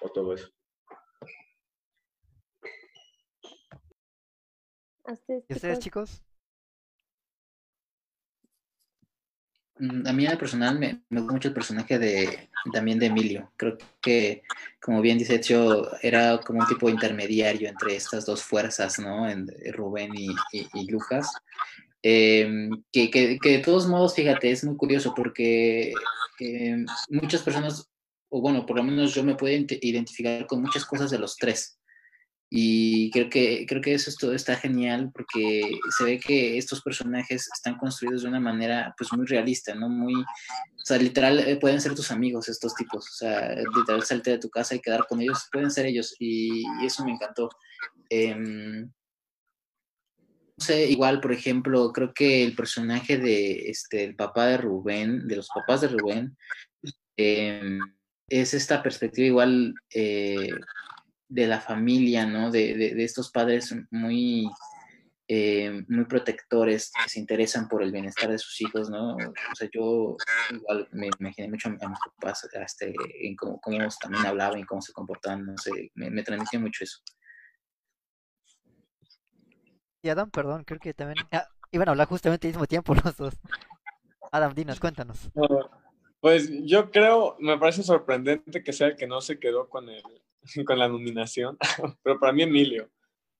[0.00, 0.48] o todo eso.
[5.04, 6.10] ¿Ustedes, ¿Y ustedes, chicos?
[6.10, 6.32] chicos?
[9.71, 9.71] Mm,
[10.06, 13.52] A mí en personal me, gusta mucho el personaje de también de Emilio.
[13.56, 14.42] Creo que,
[14.80, 19.28] como bien dice Ezio, era como un tipo intermediario entre estas dos fuerzas, ¿no?
[19.28, 20.28] En, Rubén y,
[20.88, 21.32] Lucas.
[22.00, 25.92] Eh, que, de todos modos, fíjate, es muy curioso porque
[26.38, 27.90] eh, muchas personas,
[28.28, 31.36] o bueno, por lo menos yo me puedo ident- identificar con muchas cosas de los
[31.36, 31.78] tres.
[32.54, 35.62] Y creo que, creo que eso es todo está genial porque
[35.96, 39.88] se ve que estos personajes están construidos de una manera pues muy realista, ¿no?
[39.88, 44.32] Muy, o sea, literal eh, pueden ser tus amigos estos tipos, o sea, literal salte
[44.32, 47.48] de tu casa y quedar con ellos, pueden ser ellos y, eso me encantó.
[48.10, 48.82] Em,
[50.58, 55.26] no sé, igual, por ejemplo, creo que el personaje de este, el papá de Rubén,
[55.26, 56.36] de los papás de Rubén,
[57.16, 57.78] em,
[58.28, 60.50] es esta perspectiva igual eh,
[61.32, 62.50] de la familia, ¿no?
[62.50, 64.50] De, de- de estos padres muy,
[65.26, 69.16] eh, muy protectores que se interesan por el bienestar de sus hijos, ¿no?
[69.16, 70.16] O sea, yo
[70.50, 74.82] igual me imaginé mucho a, mis papás este, en cómo, cómo también hablaban y cómo
[74.82, 76.98] se comportaban, no sé, me, me transmitió mucho eso.
[80.02, 81.16] Y Adam, perdón, creo que también...
[81.30, 83.34] Ah, iban a hablar justamente al mismo tiempo los dos.
[84.30, 85.30] Adam, dinos, cuéntanos.
[86.20, 90.02] Pues yo creo, me parece sorprendente que sea el que no se quedó con, el,
[90.66, 91.56] con la nominación,
[92.02, 92.90] pero para mí Emilio,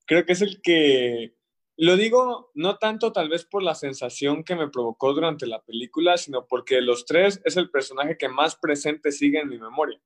[0.06, 1.34] creo que es el que,
[1.76, 6.16] lo digo no tanto tal vez por la sensación que me provocó durante la película,
[6.16, 10.00] sino porque los tres es el personaje que más presente sigue en mi memoria,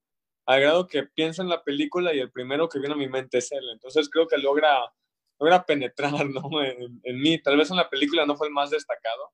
[0.47, 3.39] al grado que pienso en la película y el primero que viene a mi mente
[3.39, 4.81] es él, entonces creo que logra,
[5.39, 6.63] logra penetrar ¿no?
[6.63, 9.33] en mí, tal vez en la película no fue el más destacado,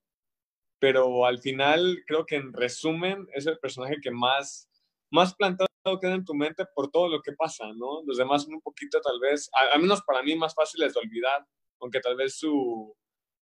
[0.83, 4.68] pero al final creo que en resumen es el personaje que más,
[5.12, 5.68] más plantado
[6.01, 8.03] queda en tu mente por todo lo que pasa, ¿no?
[8.07, 11.46] Los demás son un poquito tal vez, al menos para mí, más fáciles de olvidar,
[11.81, 12.94] aunque tal vez su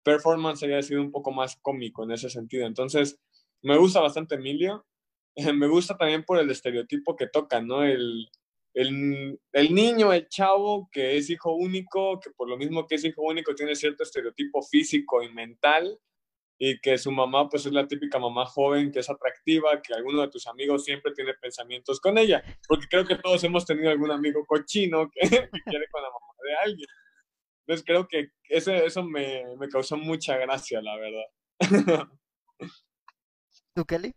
[0.04, 2.68] performance haya sido un poco más cómico en ese sentido.
[2.68, 3.20] Entonces,
[3.64, 4.86] me gusta bastante Emilio,
[5.56, 7.84] me gusta también por el estereotipo que toca, ¿no?
[7.84, 8.30] El,
[8.76, 13.06] el, el niño, el chavo que es hijo único, que por lo mismo que es
[13.06, 16.00] hijo único tiene cierto estereotipo físico y mental,
[16.58, 20.22] y que su mamá pues es la típica mamá joven que es atractiva, que alguno
[20.22, 24.12] de tus amigos siempre tiene pensamientos con ella, porque creo que todos hemos tenido algún
[24.12, 25.20] amigo cochino que,
[25.66, 26.88] quiere con la mamá de alguien.
[27.62, 31.26] Entonces creo que eso, eso me, me causó mucha gracia, la verdad.
[33.74, 34.14] ¿Tú, Kelly?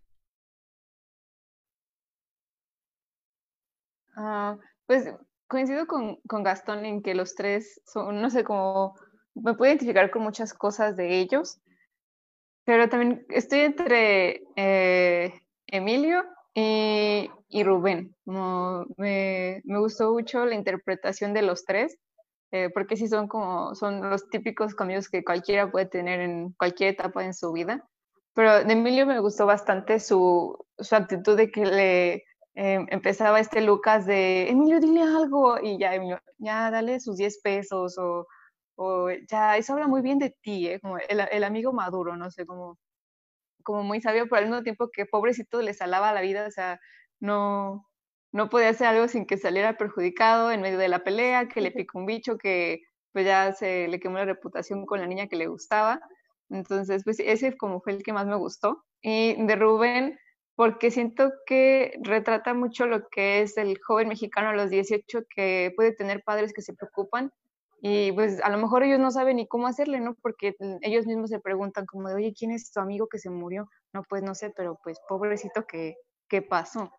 [4.16, 5.12] Ah, pues
[5.48, 8.94] coincido con, con, Gastón en que los tres son, no sé, cómo
[9.35, 11.61] me puedo identificar con muchas cosas de ellos,
[12.68, 15.33] pero también estoy entre eh,
[15.68, 18.14] Emilio y, y Rubén.
[18.26, 21.96] me, me, gustó mucho la interpretación de los tres,
[22.52, 26.90] eh, porque sí son como, son los típicos cambios que cualquiera puede tener en cualquier
[26.90, 27.88] etapa en su vida.
[28.35, 32.24] Pero de Emilio me gustó bastante su, su actitud de que le
[32.61, 37.40] Em, empezaba este Lucas de, Emilio, dile algo, y ya, Emilio, ya, dale sus 10
[37.40, 37.96] pesos,
[38.78, 40.80] o, ya, eso habla muy bien de ti, ¿eh?
[40.80, 42.78] como el, el, amigo maduro, no sé, como,
[43.64, 46.80] como muy sabio, pero al mismo tiempo que pobrecito le salaba la vida, o sea,
[47.20, 47.88] no,
[48.32, 51.72] no podía hacer algo sin que saliera perjudicado en medio de la pelea, que le
[51.72, 55.36] picó un bicho, que pues ya se le quemó la reputación con la niña que
[55.36, 56.00] le gustaba.
[56.48, 58.84] Entonces, pues ese como fue el que más me gustó.
[59.02, 60.18] Y de Rubén,
[60.54, 65.72] porque siento que retrata mucho lo que es el joven mexicano a los 18 que
[65.74, 67.32] puede tener padres que se preocupan
[67.80, 70.14] y pues a lo mejor ellos no saben ni cómo hacerle, ¿no?
[70.22, 73.68] Porque ellos mismos se preguntan como de, oye, ¿quién es tu amigo que se murió?
[73.92, 75.96] No, pues no sé, pero pues pobrecito que,
[76.28, 76.90] qué pasó.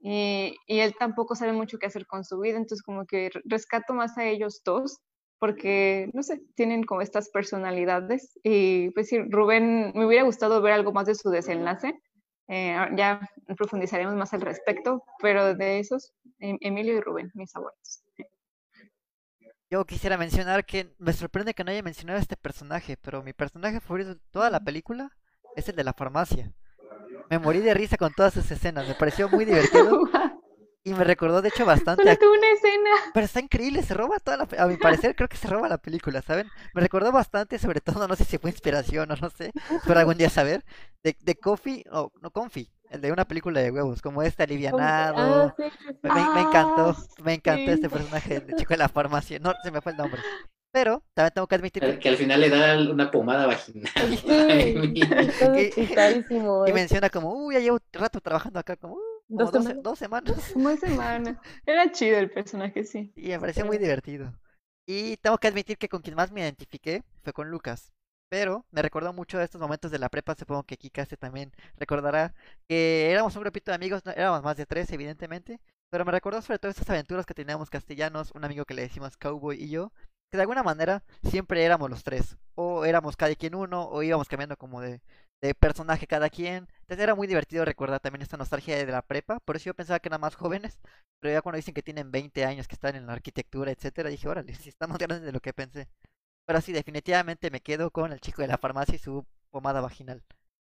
[0.00, 3.94] Y, y, él tampoco sabe mucho qué hacer con su vida, entonces como que rescato
[3.94, 4.98] más a ellos dos,
[5.38, 8.38] porque, no sé, tienen como estas personalidades.
[8.42, 12.00] Y pues sí, Rubén, me hubiera gustado ver algo más de su desenlace,
[12.48, 13.20] eh, ya
[13.56, 18.01] profundizaremos más al respecto, pero de esos, em, Emilio y Rubén, mis abuelos.
[19.72, 23.80] Yo quisiera mencionar que me sorprende que no haya mencionado este personaje, pero mi personaje
[23.80, 25.10] favorito de toda la película
[25.56, 26.52] es el de la farmacia.
[27.30, 30.02] Me morí de risa con todas sus escenas, me pareció muy divertido.
[30.84, 32.02] Y me recordó, de hecho, bastante.
[32.02, 32.90] Solo tuvo una escena.
[33.14, 34.48] Pero está increíble, se roba toda la.
[34.58, 36.48] A mi parecer, creo que se roba la película, ¿saben?
[36.74, 39.52] Me recordó bastante, sobre todo, no sé si fue inspiración o no sé,
[39.86, 40.64] pero algún día saber.
[41.04, 45.16] De, de Coffee, o no, Confi, el de una película de huevos, como este alivianado.
[45.18, 45.64] Ah, sí,
[46.02, 49.38] me, me, encantó, me encantó este personaje de chico de la farmacia.
[49.38, 50.26] No, se me fue el nombre.
[50.70, 53.90] Pero también tengo que admitir que, que al final le da una pomada vaginal.
[54.26, 55.02] Sí, y,
[56.66, 59.82] y menciona como, uy, ya llevo rato trabajando acá, como, ¿Dos, dos, semanas?
[59.82, 60.50] dos semanas.
[60.52, 61.40] Como semana.
[61.66, 63.12] Era chido el personaje, sí.
[63.14, 64.32] Y me pareció muy divertido.
[64.86, 67.92] Y tengo que admitir que con quien más me identifiqué fue con Lucas.
[68.32, 71.52] Pero me recordó mucho de estos momentos de la prepa, supongo que Kika se también
[71.76, 72.32] recordará,
[72.66, 76.40] que éramos un grupito de amigos, no, éramos más de tres, evidentemente, pero me recordó
[76.40, 79.92] sobre todo estas aventuras que teníamos castellanos, un amigo que le decimos Cowboy y yo,
[80.30, 84.28] que de alguna manera siempre éramos los tres, o éramos cada quien uno, o íbamos
[84.28, 85.02] cambiando como de,
[85.42, 86.68] de personaje cada quien.
[86.80, 89.40] Entonces era muy divertido recordar también esta nostalgia de la prepa.
[89.40, 90.80] Por eso yo pensaba que eran más jóvenes.
[91.20, 94.28] Pero ya cuando dicen que tienen 20 años, que están en la arquitectura, etcétera, dije,
[94.28, 95.88] órale, si están más grandes de lo que pensé.
[96.44, 100.22] Pero sí, definitivamente me quedo con el chico de la farmacia y su pomada vaginal.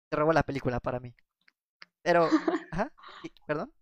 [0.10, 1.16] Se robó la película para mí.
[2.02, 2.28] Pero,
[2.72, 3.74] ajá, sí, perdón.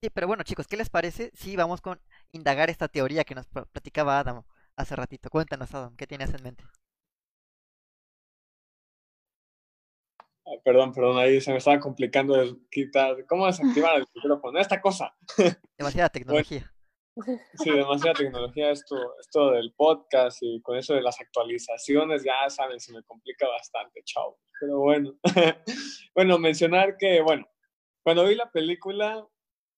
[0.00, 2.00] Sí, pero bueno, chicos, ¿qué les parece si vamos con
[2.32, 4.42] indagar esta teoría que nos platicaba Adam
[4.76, 5.30] hace ratito?
[5.30, 6.64] Cuéntanos, Adam, ¿qué tienes en mente?
[10.62, 14.58] perdón, perdón, ahí se me estaba complicando de quitar, ¿cómo desactivar el micrófono?
[14.58, 15.14] Esta cosa.
[15.78, 16.60] Demasiada tecnología.
[16.60, 16.73] Bueno,
[17.62, 22.80] sí, demasiada tecnología esto, esto del podcast y con eso de las actualizaciones, ya saben,
[22.80, 24.38] se me complica bastante, chao.
[24.60, 25.14] Pero bueno,
[26.14, 27.46] bueno, mencionar que, bueno,
[28.02, 29.26] cuando vi la película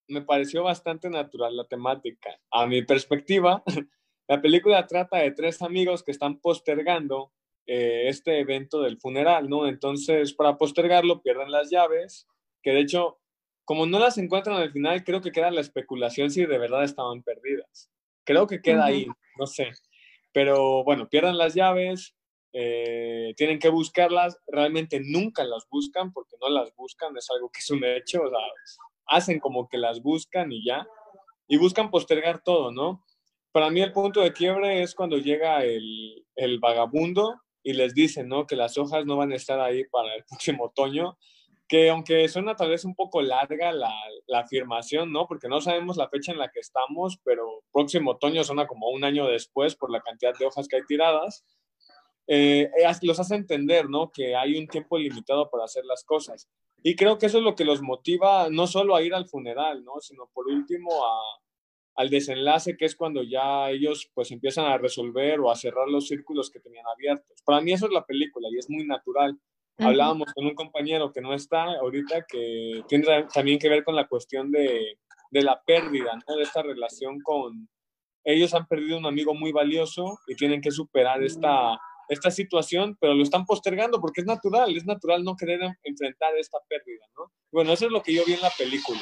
[0.07, 2.39] me pareció bastante natural la temática.
[2.51, 3.63] A mi perspectiva,
[4.27, 7.33] la película trata de tres amigos que están postergando
[7.65, 9.67] eh, este evento del funeral, ¿no?
[9.67, 12.27] Entonces, para postergarlo, pierden las llaves,
[12.63, 13.19] que de hecho,
[13.67, 17.21] como no las encuentran al final, creo que queda la especulación si de verdad estaban
[17.21, 17.91] perdidas.
[18.23, 19.07] Creo que queda ahí,
[19.37, 19.71] no sé.
[20.31, 22.15] Pero bueno, pierden las llaves,
[22.53, 27.59] eh, tienen que buscarlas, realmente nunca las buscan porque no las buscan, es algo que
[27.59, 28.39] es un hecho, o sea,
[29.07, 30.87] hacen como que las buscan y ya,
[31.45, 33.03] y buscan postergar todo, ¿no?
[33.51, 38.29] Para mí el punto de quiebre es cuando llega el, el vagabundo y les dicen,
[38.29, 38.47] ¿no?
[38.47, 41.17] Que las hojas no van a estar ahí para el próximo otoño,
[41.67, 43.93] que aunque suena tal vez un poco larga la,
[44.27, 45.27] la, afirmación, ¿no?
[45.27, 49.03] Porque no sabemos la fecha en la que estamos, pero próximo otoño suena como un
[49.03, 51.43] año después por la cantidad de hojas que hay tiradas,
[52.27, 52.69] eh,
[53.01, 54.11] los hace entender, ¿no?
[54.11, 56.49] Que hay un tiempo limitado para hacer las cosas.
[56.83, 59.83] Y creo que eso es lo que los motiva no solo a ir al funeral,
[59.83, 59.99] ¿no?
[59.99, 61.19] Sino por último a,
[61.95, 66.07] al desenlace, que es cuando ya ellos pues empiezan a resolver o a cerrar los
[66.07, 67.41] círculos que tenían abiertos.
[67.43, 69.39] Para mí eso es la película y es muy natural.
[69.79, 74.07] Hablábamos con un compañero que no está ahorita, que tiene también que ver con la
[74.07, 74.97] cuestión de,
[75.31, 76.35] de la pérdida, ¿no?
[76.35, 77.69] De esta relación con...
[78.23, 83.13] Ellos han perdido un amigo muy valioso y tienen que superar esta, esta situación, pero
[83.13, 87.31] lo están postergando porque es natural, es natural no querer enfrentar esta pérdida, ¿no?
[87.51, 89.01] Bueno, eso es lo que yo vi en la película,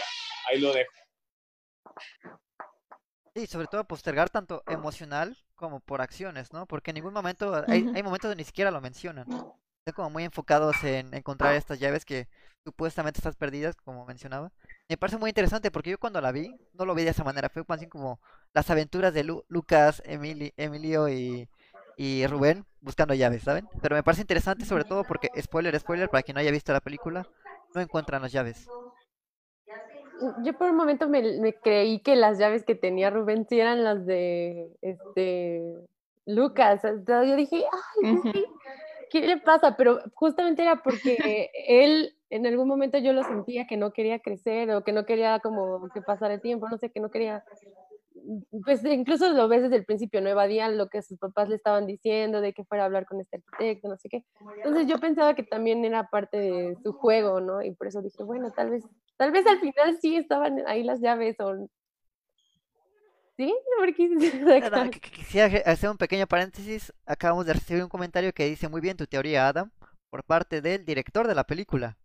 [0.52, 0.92] ahí lo dejo.
[3.34, 6.68] Sí, sobre todo postergar tanto emocional como por acciones, ¿no?
[6.68, 9.26] Porque en ningún momento, hay, hay momentos donde ni siquiera lo mencionan.
[9.86, 12.28] Están como muy enfocados en encontrar estas llaves que
[12.64, 14.52] supuestamente están perdidas, como mencionaba.
[14.90, 17.50] Me parece muy interesante porque yo cuando la vi, no lo vi de esa manera.
[17.50, 18.20] Fue más bien como
[18.52, 21.48] las aventuras de Lucas, Emilio y,
[21.98, 23.68] y Rubén buscando llaves, ¿saben?
[23.80, 26.82] Pero me parece interesante sobre todo porque, spoiler, spoiler, para quien no haya visto la
[26.82, 27.28] película,
[27.76, 28.68] no encuentran las llaves.
[30.44, 34.04] Yo por un momento me, creí que las llaves que tenía Rubén sí eran las
[34.08, 35.76] de este
[36.26, 36.82] Lucas.
[37.06, 37.64] Yo dije,
[38.04, 38.46] ay,
[39.22, 39.76] ¿qué le pasa?
[39.78, 44.70] Pero justamente era porque él en algún momento yo lo sentía que no quería crecer
[44.72, 47.44] o que no quería como que pasara el tiempo, no sé, que no quería
[48.64, 51.86] pues incluso lo ves desde el principio, no evadían lo que sus papás le estaban
[51.86, 54.26] diciendo, de que fuera a hablar con este arquitecto, no sé qué.
[54.58, 57.62] Entonces yo pensaba que también era parte de su juego, ¿no?
[57.62, 58.84] Y por eso dije, bueno, tal vez,
[59.18, 61.70] tal vez al final sí estaban ahí las llaves o...
[63.38, 63.54] ¿Sí?
[63.78, 65.00] Porque...
[65.12, 66.94] Quisiera hacer un pequeño paréntesis.
[67.06, 69.72] Acabamos de recibir un comentario que dice muy bien tu teoría, Adam,
[70.10, 71.98] por parte del director de la película.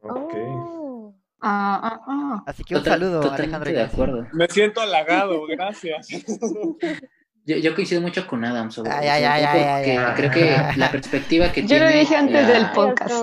[0.00, 0.34] Ok.
[0.34, 1.14] Oh.
[1.40, 2.42] Ah, ah, ah.
[2.46, 3.70] Así que un saludo, Alejandro.
[3.70, 4.26] de acuerdo.
[4.32, 6.08] Me siento halagado, gracias.
[7.46, 11.60] Yo, yo, coincido mucho con Adam sobre ay, ay, ay, creo que la perspectiva que
[11.60, 13.22] yo tiene lo dije antes la, del podcast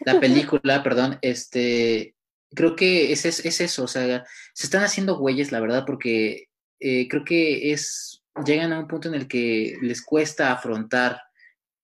[0.00, 2.13] la película perdón este
[2.54, 6.48] creo que es, es, es, eso o sea se están haciendo güeyes la verdad porque
[6.80, 11.20] eh, creo que es llegan a un punto en el que les cuesta afrontar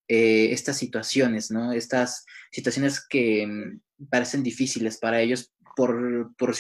[0.09, 6.55] eh, estas situaciones no estas situaciones que mm, parecen difíciles para ellos por, por,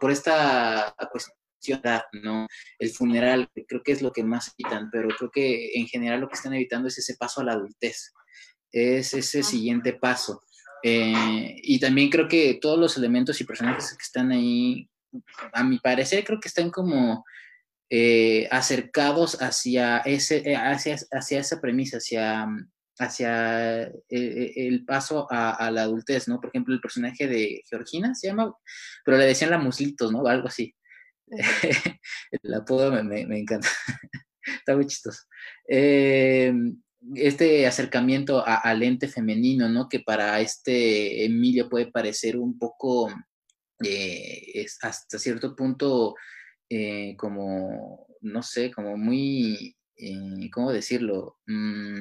[0.00, 1.80] por, esta cuestión,
[2.22, 2.46] ¿no?
[2.78, 6.28] El funeral, creo que es lo que más evitan, pero creo que en general lo
[6.28, 8.12] que están evitando es ese paso a la adultez,
[8.70, 10.42] es ese siguiente paso.
[10.82, 14.88] Eh, y también creo que todos los elementos y personajes que están ahí,
[15.52, 17.24] a mi parecer, creo que están como
[17.90, 22.46] eh, acercados hacia, ese, eh, hacia, hacia esa premisa, hacia
[22.98, 26.40] hacia eh, el, paso a, la adultez, ¿no?
[26.40, 28.52] Por ejemplo, el personaje de Georgina se llama,
[29.04, 30.26] pero le decían la Muslitos, ¿no?
[30.26, 30.74] Algo así.
[32.42, 33.68] el apodo me, encanta.
[34.42, 35.22] Está muy chistoso.
[35.68, 36.52] Eh,
[37.14, 39.88] este acercamiento al ente femenino, ¿no?
[39.88, 43.10] Que para este Emilio puede parecer un poco,
[43.80, 46.14] es hasta cierto punto,
[47.16, 49.76] como, no sé, como muy,
[50.52, 51.38] ¿cómo decirlo?
[51.46, 52.00] Mm,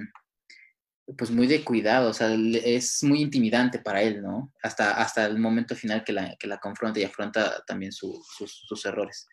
[1.15, 4.51] pues muy de cuidado, o sea, es muy intimidante para él, ¿no?
[4.61, 8.85] Hasta, hasta el momento final que la, que la confronta y afronta también sus, sus,
[8.85, 9.25] errores.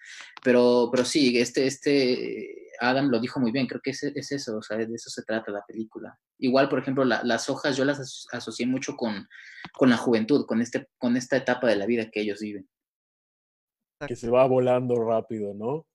[0.43, 4.59] Pero, pero sí, este, este, Adam lo dijo muy bien, creo que es, es eso,
[4.59, 6.17] o sea, de eso se trata la película.
[6.39, 9.27] Igual, por ejemplo, las hojas yo las asocié mucho con,
[9.73, 12.69] con la juventud, con, este, con esta etapa de la vida que ellos viven.
[14.07, 15.87] Que se va volando rápido, ¿no?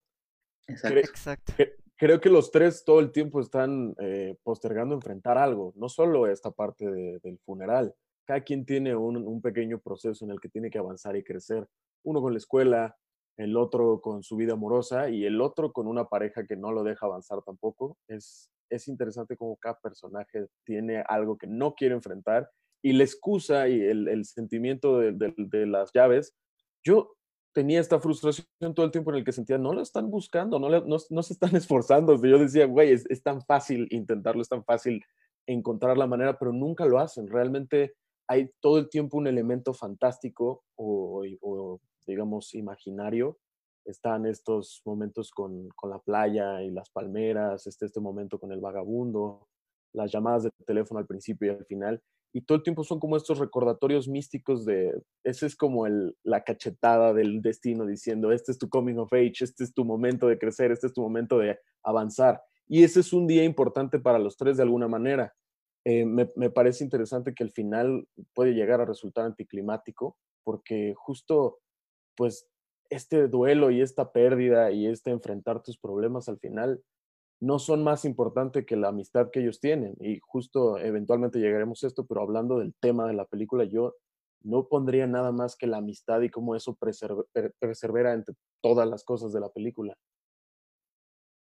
[0.68, 1.00] Exacto.
[1.00, 1.54] Exacto
[2.00, 6.50] creo que los tres todo el tiempo están eh, postergando enfrentar algo, no solo esta
[6.50, 7.94] parte del funeral.
[8.26, 11.68] Cada quien tiene un, pequeño proceso en el que tiene que avanzar y crecer.
[12.04, 12.96] Uno con la escuela,
[13.38, 16.84] el otro con su vida amorosa y el otro con una pareja que no lo
[16.84, 17.98] deja avanzar tampoco.
[18.08, 22.50] Es, es interesante cómo cada personaje tiene algo que no quiere enfrentar
[22.82, 26.34] y la excusa y el, el sentimiento de, de, las llaves.
[26.82, 27.12] Yo
[27.54, 28.46] tenía esta frustración
[28.76, 31.56] todo el tiempo en el que sentía, no lo están buscando, no, no, se están
[31.56, 32.22] esforzando.
[32.22, 35.04] Yo decía, güey, es, tan fácil intentarlo, es tan fácil
[35.48, 37.28] encontrar la manera, pero nunca lo hacen.
[37.28, 37.96] Realmente
[38.28, 43.40] hay todo el tiempo un elemento fantástico o, digamos, imaginario.
[43.86, 48.60] Están estos momentos con, con, la playa y las palmeras, este, este momento con el
[48.60, 49.48] vagabundo,
[49.94, 53.18] las llamadas de teléfono al principio y al final y todo el tiempo son como
[53.18, 58.60] estos recordatorios místicos de, ese es como el, la cachetada del destino diciendo, este es
[58.60, 61.60] tu coming of age, este es tu momento de crecer, este es tu momento de
[61.84, 62.42] avanzar.
[62.68, 65.34] Y ese es un día importante para los tres de alguna manera.
[65.86, 71.60] Eh, me, me, parece interesante que el final puede llegar a resultar anticlimático, porque justo,
[72.16, 72.48] pues,
[72.92, 76.84] este duelo y esta pérdida y este enfrentar tus problemas al final
[77.42, 79.96] no son más importantes que la amistad que ellos tienen.
[80.00, 83.96] Y justo eventualmente llegaremos a esto, pero hablando del tema de la película, yo
[84.42, 89.34] no pondría nada más que la amistad y cómo eso persevera entre todas las cosas
[89.34, 89.96] de la película.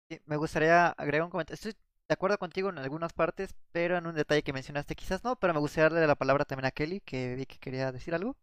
[0.10, 1.56] Sí, me gustaría agregar un comentario.
[1.56, 1.74] Estoy
[2.08, 5.54] de acuerdo contigo en algunas partes, pero en un detalle que mencionaste quizás no, pero
[5.54, 8.36] me gustaría darle la palabra también a Kelly, que vi que quería decir algo.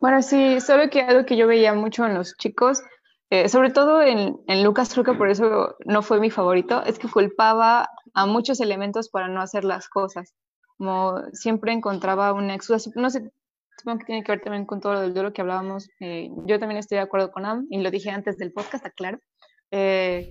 [0.00, 2.82] Bueno, sí, solo que algo que yo veía mucho en los chicos,
[3.30, 6.98] eh, sobre todo en, en Lucas, creo que por eso no fue mi favorito, es
[6.98, 10.34] que culpaba a muchos elementos para no hacer las cosas.
[10.76, 13.30] Como siempre encontraba una excusa, no sé,
[13.78, 15.88] supongo que tiene que ver también con todo lo del duelo que hablábamos.
[16.00, 19.18] Eh, yo también estoy de acuerdo con Am, y lo dije antes del podcast, claro.
[19.70, 20.30] Eh,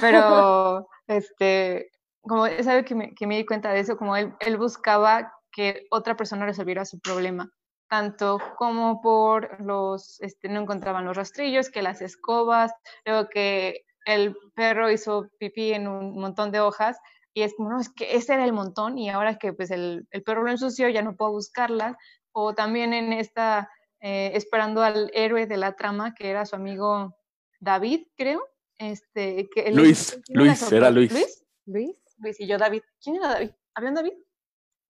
[0.00, 1.90] pero, este,
[2.22, 5.32] como es algo que me, que me, di cuenta de eso, como él, él buscaba
[5.50, 7.50] que otra persona resolviera su problema,
[7.88, 12.72] tanto como por los, este, no encontraban los rastrillos, que las escobas,
[13.04, 16.98] luego que el perro hizo pipí en un montón de hojas,
[17.34, 20.06] y es como, no, es que ese era el montón, y ahora que pues el,
[20.10, 21.96] el perro lo ensució, ya no puedo buscarlas,
[22.32, 23.70] o también en esta,
[24.00, 27.16] eh, esperando al héroe de la trama, que era su amigo
[27.60, 28.42] David, creo,
[28.78, 31.12] este, que Luis, Luis, era Luis.
[31.12, 31.44] Luis.
[31.66, 32.82] Luis, Luis y yo David.
[33.02, 33.50] ¿Quién era David?
[33.74, 34.12] ¿Había un David?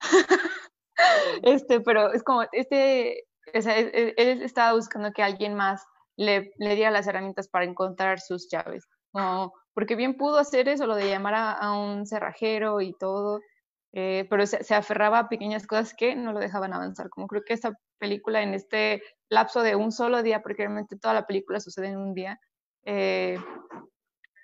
[1.43, 3.25] este, pero es como, este,
[3.55, 5.85] o sea, él, él, estaba buscando que alguien más
[6.17, 8.87] le, le, diera las herramientas para encontrar sus llaves.
[9.15, 13.41] No, porque bien pudo hacer eso, lo de llamar a, un cerrajero y todo,
[13.93, 17.09] eh, pero se, se, aferraba a pequeñas cosas que no lo dejaban avanzar.
[17.09, 21.15] Como creo que esta película, en este lapso de un solo día, porque realmente toda
[21.15, 22.39] la película sucede en un día,
[22.85, 23.39] eh,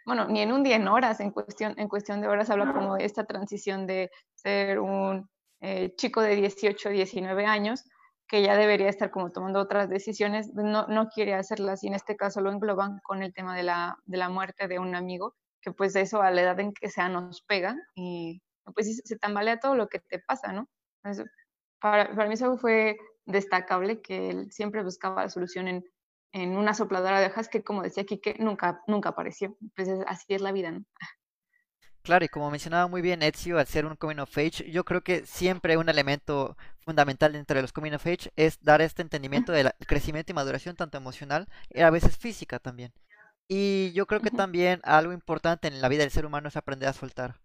[0.07, 2.97] bueno, ni en un día, en horas, en cuestión, en cuestión de horas, habla como
[2.97, 5.29] de esta transición de ser un
[5.67, 7.85] eh, chico de 18, 19 años,
[8.29, 12.17] que ya debería estar como tomando otras decisiones, no, no quiere hacerlas y en este
[12.17, 15.73] caso lo engloban con el tema de la, de la muerte de un amigo, que
[15.73, 18.43] pues eso a la edad en que sea nos pega y
[18.75, 20.69] pues se tambalea todo lo que te pasa, ¿no?
[21.81, 25.85] Para, mí eso fue destacable, que él siempre buscaba la solución en,
[26.33, 29.57] en una sopladora de hojas que, como decía que nunca, nunca apareció.
[29.75, 30.85] Pues así es la vida, ¿no?
[32.05, 35.03] Claro, y como mencionaba muy bien Ezio, al ser un coming of age, yo creo
[35.03, 39.53] que siempre un elemento fundamental dentro de los coming of age es dar este entendimiento
[39.53, 42.93] del crecimiento y maduración tanto emocional y a veces física también.
[43.49, 46.89] Y yo creo que también algo importante en la vida del ser humano es aprender
[46.91, 47.41] a soltar.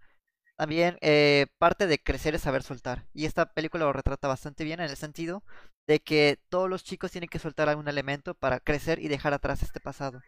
[0.58, 3.06] También eh, parte de crecer es saber soltar.
[3.14, 5.44] Y esta película lo retrata bastante bien en el sentido
[5.88, 9.64] de que todos los chicos tienen que soltar algún elemento para crecer y dejar atrás
[9.64, 10.22] este pasado.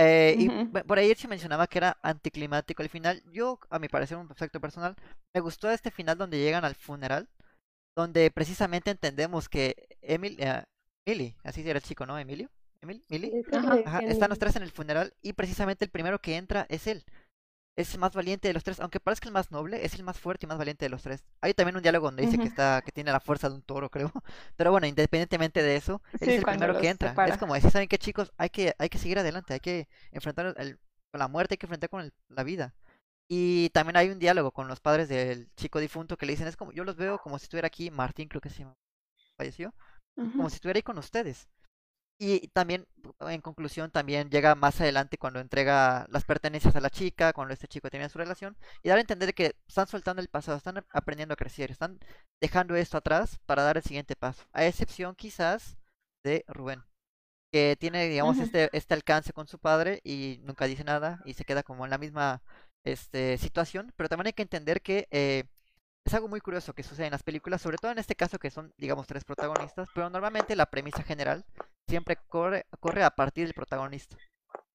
[0.00, 0.80] Eh, uh -huh.
[0.80, 3.22] Y por ahí se mencionaba que era anticlimático el final.
[3.32, 4.96] Yo, a mi parecer, un efecto personal,
[5.34, 7.28] me gustó este final donde llegan al funeral,
[7.94, 10.62] donde precisamente entendemos que Emil, uh,
[11.04, 12.18] Emily, así era el chico, ¿no?
[12.18, 12.48] Emilio,
[12.80, 16.66] Emil, Milly, Ajá, están los tres en el funeral y precisamente el primero que entra
[16.70, 17.04] es él
[17.80, 20.18] es el más valiente de los tres, aunque parezca el más noble, es el más
[20.18, 21.24] fuerte y más valiente de los tres.
[21.40, 22.42] Hay también un diálogo donde dice uh -huh.
[22.42, 24.12] que está, que tiene la fuerza de un toro, creo.
[24.56, 27.10] Pero bueno, independientemente de eso, él sí, es el primero que entra.
[27.10, 27.32] Separa.
[27.32, 28.32] Es como decir, ¿saben qué chicos?
[28.36, 30.78] Hay que, hay que seguir adelante, hay que enfrentar el,
[31.10, 32.74] con la muerte, hay que enfrentar con el, la vida.
[33.28, 36.56] Y también hay un diálogo con los padres del chico difunto que le dicen, es
[36.56, 38.76] como, yo los veo como si estuviera aquí, Martín creo que se llama,
[39.36, 39.72] falleció,
[40.16, 40.32] uh -huh.
[40.36, 41.48] como si estuviera ahí con ustedes.
[42.22, 42.86] Y también,
[43.20, 47.66] en conclusión, también llega más adelante cuando entrega las pertenencias a la chica, cuando este
[47.66, 51.32] chico tiene su relación, y dar a entender que están soltando el pasado, están aprendiendo
[51.32, 51.98] a crecer, están
[52.38, 54.44] dejando esto atrás para dar el siguiente paso.
[54.52, 55.78] A excepción quizás
[56.22, 56.84] de Rubén,
[57.50, 58.44] que tiene, digamos, uh -huh.
[58.44, 61.90] este, este alcance con su padre y nunca dice nada y se queda como en
[61.90, 62.42] la misma
[62.84, 65.44] este, situación, pero también hay que entender que eh,
[66.04, 68.50] es algo muy curioso que sucede en las películas, sobre todo en este caso que
[68.50, 71.44] son, digamos, tres protagonistas, pero normalmente la premisa general
[71.88, 74.16] siempre corre, corre a partir del protagonista.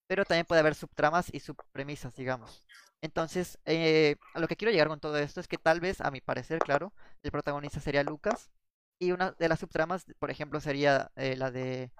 [0.08, 2.66] Pero también puede haber subtramas y subpremisas, digamos.
[3.02, 6.12] Entonces, eh, a lo que quiero llegar con todo esto es que tal vez, a
[6.12, 8.52] mi parecer, claro, el protagonista sería Lucas.
[9.00, 11.92] Y una de las subtramas, por ejemplo, sería eh, la de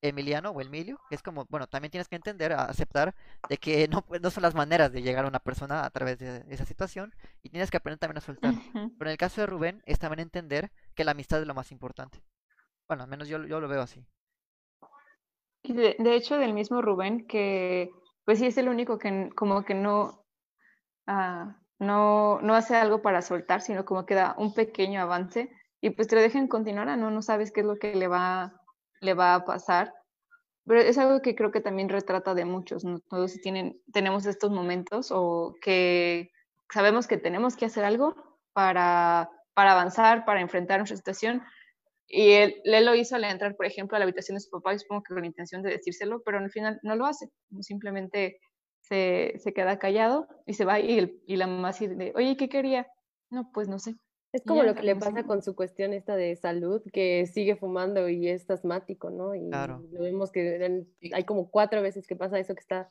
[0.00, 3.14] Emiliano o Emilio, que es como, bueno, también tienes que entender, aceptar
[3.48, 6.44] de que no, no son las maneras de llegar a una persona a través de
[6.48, 8.52] esa situación y tienes que aprender también a soltar.
[8.52, 8.94] Uh -huh.
[8.98, 11.70] Pero en el caso de Rubén es también entender que la amistad es lo más
[11.70, 12.22] importante.
[12.88, 14.04] Bueno, al menos yo, yo lo veo así.
[15.62, 17.90] De, de, hecho, del mismo Rubén, que
[18.24, 20.24] pues sí es el único que como que no,
[21.06, 25.90] uh, no, no hace algo para soltar, sino como que da un pequeño avance y
[25.90, 28.61] pues te lo dejan continuar, no, no sabes qué es lo que le va,
[29.02, 29.92] le va a pasar.
[30.64, 33.00] Pero es algo que creo que también retrata de muchos, ¿no?
[33.00, 36.30] Todos tienen, tenemos estos momentos o que
[36.72, 38.14] sabemos que tenemos que hacer algo
[38.52, 41.42] para, para avanzar, para enfrentar nuestra situación,
[42.14, 44.74] y él, él, lo hizo al entrar, por ejemplo, a la habitación de su papá,
[44.74, 47.30] y supongo que con la intención de decírselo, pero al final no lo hace.
[47.60, 48.38] Simplemente
[48.82, 52.50] se, se queda callado y se va y, el, y la mamá dice, oye, ¿qué
[52.50, 52.86] quería?
[53.30, 53.94] No, pues no sé.
[54.32, 58.08] Es como lo que le pasa con su cuestión esta de salud, que sigue fumando
[58.08, 59.34] y es asmático, ¿no?
[59.34, 59.84] Y Claro.
[59.92, 62.90] lo vemos que en- hay como cuatro veces que pasa eso que está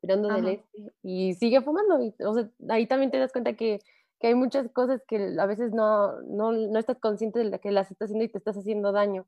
[0.00, 2.02] tirando del este y sigue fumando.
[2.02, 3.80] Y, o sea, ahí también te das cuenta que,
[4.18, 7.70] que hay muchas cosas que a veces no, no, no estás consciente de la que
[7.70, 9.26] las estás haciendo y te estás haciendo daño.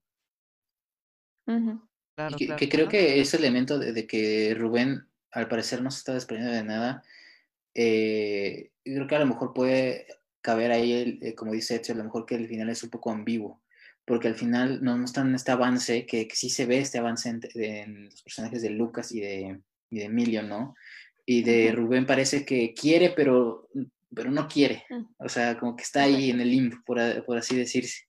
[1.47, 1.80] Ujú.
[2.16, 2.59] Claro, Y que, claro.
[2.59, 6.57] que creo que ese elemento de, de que Rubén al parecer no se está desprendiendo
[6.57, 7.03] de nada,
[7.74, 10.07] eh, creo que a lo mejor puede
[10.45, 12.90] caber ahí, el, eh, como dice Ezio, a lo mejor que el final es un
[12.90, 13.62] poco ambiguo,
[14.05, 17.40] porque al final nos muestran este avance, que, que sí se ve este avance en,
[17.55, 20.74] en los personajes de Lucas y de, y de Emilio, ¿no?
[21.24, 21.72] Y de.
[21.72, 23.70] Rubén parece que quiere, pero,
[24.14, 25.05] pero no quiere, Mm.
[25.18, 28.03] o sea, como que está ahí en el limbo, por, por así decirse.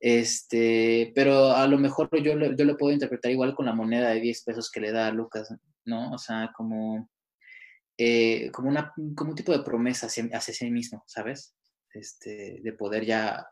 [0.00, 4.20] Este, pero a lo mejor yo, yo lo puedo interpretar igual con la moneda de
[4.20, 5.54] 10 pesos que le da a Lucas,
[5.84, 6.10] ¿no?
[6.12, 7.08] O sea, como,
[7.96, 11.54] eh, como, una, como un tipo de promesa hacia, hacia sí mismo, ¿sabes?
[11.98, 13.48] Este, de poder ya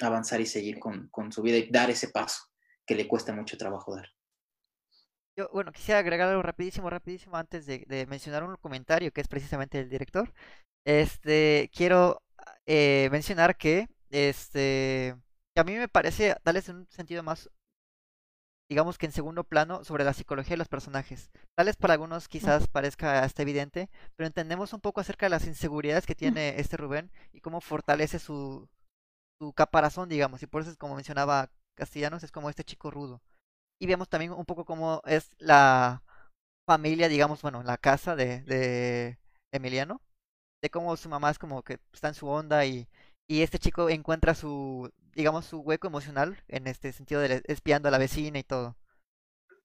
[0.00, 2.44] avanzar y seguir con, con su vida y dar ese paso
[2.86, 4.08] que le cuesta mucho trabajo dar.
[5.36, 9.28] Yo, bueno, quisiera agregar algo rapidísimo, rapidísimo antes de, de mencionar un comentario que es
[9.28, 10.32] precisamente del director.
[10.84, 12.22] Este, quiero
[12.66, 15.16] eh, mencionar que, este,
[15.54, 17.50] que a mí me parece darles un sentido más,
[18.70, 21.30] digamos que en segundo plano, sobre la psicología de los personajes.
[21.56, 25.46] Tal vez para algunos quizás parezca hasta evidente, pero entendemos un poco acerca de las
[25.46, 28.68] inseguridades que tiene este Rubén y cómo fortalece su,
[29.40, 33.20] su caparazón, digamos, y por eso es como mencionaba Castellanos, es como este chico rudo.
[33.80, 36.04] Y vemos también un poco cómo es la
[36.64, 39.18] familia, digamos, bueno, la casa de, de
[39.52, 40.00] Emiliano,
[40.62, 42.88] de cómo su mamá es como que está en su onda y,
[43.30, 47.92] y este chico encuentra su, digamos, su hueco emocional en este sentido de espiando a
[47.92, 48.74] la vecina y todo.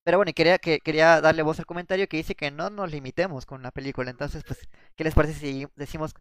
[0.03, 2.91] Pero bueno, y quería, que, quería darle voz al comentario que dice que no nos
[2.91, 4.11] limitemos con la película.
[4.11, 6.13] Entonces, pues, ¿qué les parece si decimos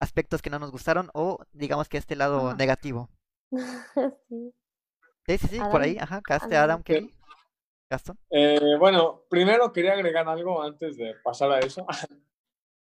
[0.00, 2.56] aspectos que no nos gustaron o digamos que este lado Ajá.
[2.56, 3.10] negativo?
[4.30, 4.54] Sí.
[5.28, 6.70] Sí, sí, sí, por ahí, ajá, caste Adam.
[6.70, 7.14] Adam Kelly.
[7.90, 8.16] Gaston.
[8.30, 11.84] Eh, bueno, primero quería agregar algo antes de pasar a eso,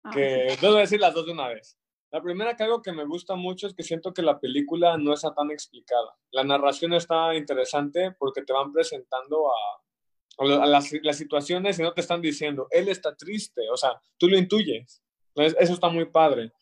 [0.05, 1.79] Ah, que debo decir las dos de una vez.
[2.15, 5.13] La primera que algo que me gusta mucho es que siento que la película no
[5.13, 6.17] está tan explicada.
[6.31, 11.93] La narración está interesante porque te van presentando a, a las, las situaciones y no
[11.93, 15.03] te están diciendo, él está triste, o sea, tú lo intuyes.
[15.35, 16.53] Entonces, eso está muy padre.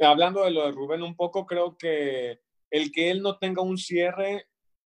[0.00, 2.38] Hablando de lo de Rubén un poco, creo que
[2.70, 4.46] el que él no tenga un cierre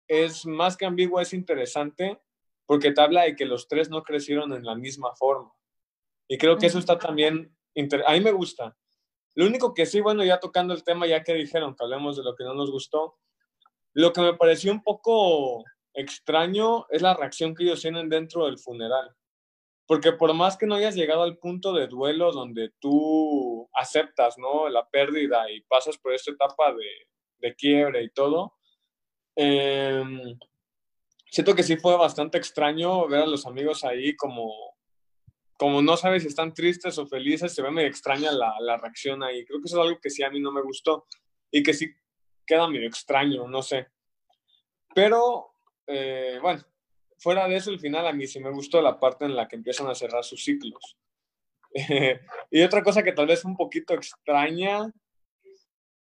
[0.08, 2.22] es más que ambiguo, es interesante
[2.68, 5.52] porque te habla de que los tres no crecieron en la misma forma.
[6.28, 7.58] Y creo que eso está también,
[8.06, 8.78] a mí me gusta.
[9.38, 12.24] Lo único que sí, bueno, ya tocando el tema, ya que dijeron que hablemos de
[12.24, 13.20] lo que no nos gustó,
[13.94, 15.64] lo que me pareció un poco
[15.94, 19.16] extraño es la reacción que ellos tienen dentro del funeral.
[19.86, 24.70] Porque por más que no hayas llegado al punto de duelo donde tú aceptas, ¿no?
[24.70, 26.90] La pérdida y pasas por esta etapa de,
[27.38, 28.56] de quiebre y todo,
[29.36, 30.04] eh,
[31.28, 34.77] siento que sí fue bastante extraño ver a los amigos ahí como,
[35.58, 39.24] como no sabes si están tristes o felices, se ve medio extraña la, la reacción
[39.24, 39.44] ahí.
[39.44, 41.08] Creo que eso es algo que sí a mí no me gustó
[41.52, 41.94] y que sí
[42.46, 43.88] queda medio extraño, no sé.
[44.94, 45.54] Pero,
[45.88, 46.64] eh, bueno,
[47.18, 49.56] fuera de eso, el final a mí sí me gustó la parte en la que
[49.56, 50.98] empiezan a cerrar sus ciclos.
[52.52, 54.92] y otra cosa que tal vez un poquito extraña,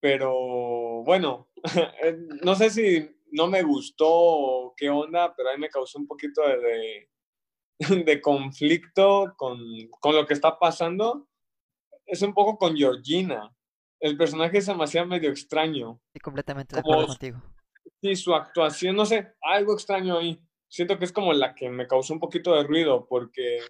[0.01, 1.49] pero bueno,
[2.45, 6.07] no sé si no me gustó o qué onda, pero a mí me causó un
[6.07, 7.09] poquito de,
[8.07, 9.59] de conflicto con,
[10.01, 11.29] con, lo que está pasando.
[12.07, 13.55] Es un poco con Georgina.
[14.01, 16.01] El personaje me hacía medio extraño.
[16.13, 17.43] Sí, completamente de acuerdo contigo.
[18.03, 20.41] Sí, su actuación, no sé, algo extraño ahí.
[20.69, 23.61] Siento que es como la que me causó un poquito de ruido porque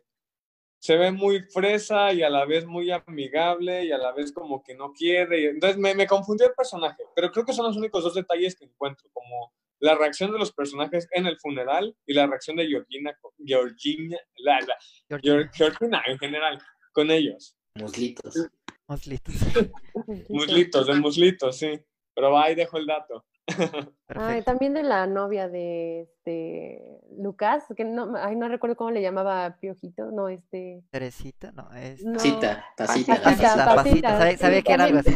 [0.78, 4.62] se ve muy fresa y a la vez muy amigable y a la vez como
[4.62, 5.50] que no quiere.
[5.50, 8.64] Entonces me, me, confundió el personaje, pero creo que son los únicos dos detalles que
[8.64, 13.16] encuentro, como la reacción de los personajes en el funeral y la reacción de Georgina,
[13.44, 15.50] Georgina, la, la, Georgina.
[15.52, 16.58] Georgina en general,
[16.92, 17.56] con ellos.
[17.74, 18.48] Muslitos.
[18.88, 19.34] Muslitos.
[20.28, 21.80] muslitos, de muslitos, sí.
[22.14, 23.26] Pero ahí dejo el dato.
[24.08, 26.80] Ay, también de la novia de este
[27.16, 30.82] Lucas, que no, ay, no recuerdo cómo le llamaba Piojito, no, este.
[30.90, 32.02] Teresita, no, es.
[32.04, 32.18] No.
[32.18, 35.12] Cita, tacita, pasita, sabía, sabía que era algo así.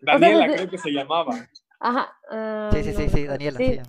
[0.00, 1.48] Daniela, o sea, creo que se llamaba.
[1.80, 2.12] Ajá.
[2.30, 3.58] Uh, sí, sí, sí, sí, Daniela.
[3.58, 3.80] Sí.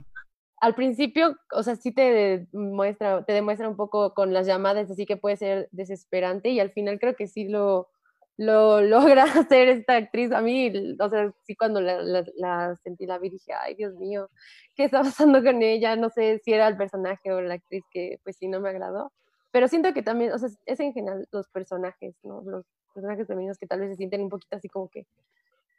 [0.62, 5.06] Al principio, o sea, sí te muestra, te demuestra un poco con las llamadas, así
[5.06, 7.90] que puede ser desesperante, y al final creo que sí lo,
[8.38, 10.32] lo logra hacer esta actriz.
[10.32, 13.96] A mí, o sea, sí cuando la, la, la, sentí, la vi, dije, ay, Dios
[13.96, 14.30] mío,
[14.76, 15.96] ¿qué está pasando con ella?
[15.96, 19.12] No sé si era el personaje o la actriz que, pues sí, no me agradó.
[19.52, 22.42] Pero siento que también, o sea, es en general los personajes, ¿no?
[22.44, 25.06] Los personajes femeninos que tal vez se sienten un poquito así como que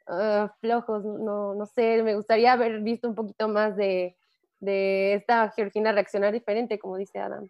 [0.07, 4.15] ah, flojos, no, no sé, me gustaría haber visto un poquito más de,
[4.59, 7.47] de esta Georgina reaccionar diferente, como dice Adam.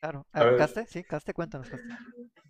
[0.00, 0.26] Claro.
[0.32, 0.56] A ver.
[0.58, 0.86] ¿Caste?
[0.86, 1.88] Sí, Caste, cuéntanos, Caste.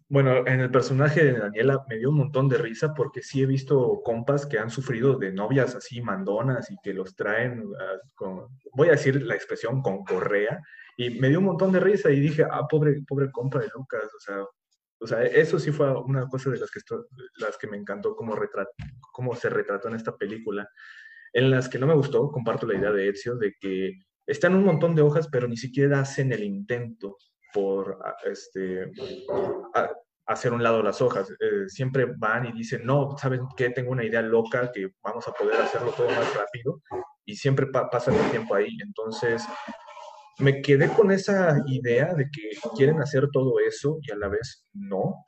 [0.09, 3.47] Bueno, en el personaje de Daniela me dio un montón de risa porque sí he
[3.47, 8.49] visto compas que han sufrido de novias así mandonas y que los traen ah, con,
[8.75, 10.61] voy a decir la expresión, con correa.
[10.97, 14.05] Y me dio un montón de risa y dije, ah, pobre, pobre compa de Lucas,
[14.15, 14.45] o sea,
[15.05, 16.81] o sea, eso sí fue una cosa de las que,
[17.37, 18.35] las que me encantó cómo,
[19.13, 20.69] cómo se retrató en esta película.
[21.33, 23.93] En las que no me gustó, comparto la idea de Ezio, de que
[24.27, 27.19] están un montón de hojas, pero ni siquiera hacen el intento
[27.53, 28.91] por ah, este,
[29.75, 29.91] a-
[30.27, 31.31] hacer un lado las hojas.
[31.33, 33.71] Eh, siempre van y dicen, no, ¿saben qué?
[33.71, 36.81] Tengo una idea loca que vamos a poder hacerlo todo más rápido
[37.27, 38.77] y siempre pa- pasan el tiempo ahí.
[38.83, 39.45] Entonces,
[40.39, 44.67] me quedé con esa idea de que quieren hacer todo eso y a la vez
[44.73, 45.25] no.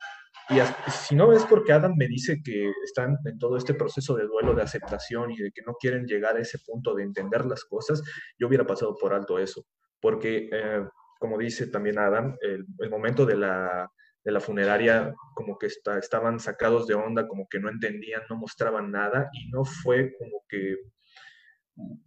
[0.49, 0.59] Y
[0.91, 4.53] si no es porque Adam me dice que están en todo este proceso de duelo,
[4.53, 8.01] de aceptación y de que no quieren llegar a ese punto de entender las cosas,
[8.39, 9.65] yo hubiera pasado por alto eso.
[9.99, 10.87] Porque, eh,
[11.19, 13.91] como dice también Adam, el, momento de la,
[14.23, 18.89] de la funeraria como que estaban sacados de onda, como que no entendían, no mostraban
[18.89, 20.77] nada y no fue como que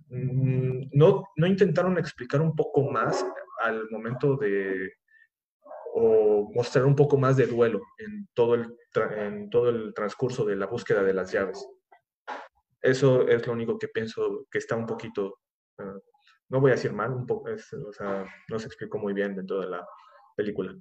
[0.09, 3.25] no, no intentaron explicar un poco más
[3.63, 4.93] al momento de
[5.93, 8.77] o mostrar un poco más de duelo en todo el,
[9.17, 11.67] en todo el transcurso de la búsqueda de las llaves.
[12.81, 15.41] Eso es lo único que pienso que está un poquito,
[15.79, 16.01] eh,
[16.49, 19.61] no voy a decir mal, un poco, o sea, no se explicó muy bien dentro
[19.61, 19.87] de la
[20.37, 20.75] película.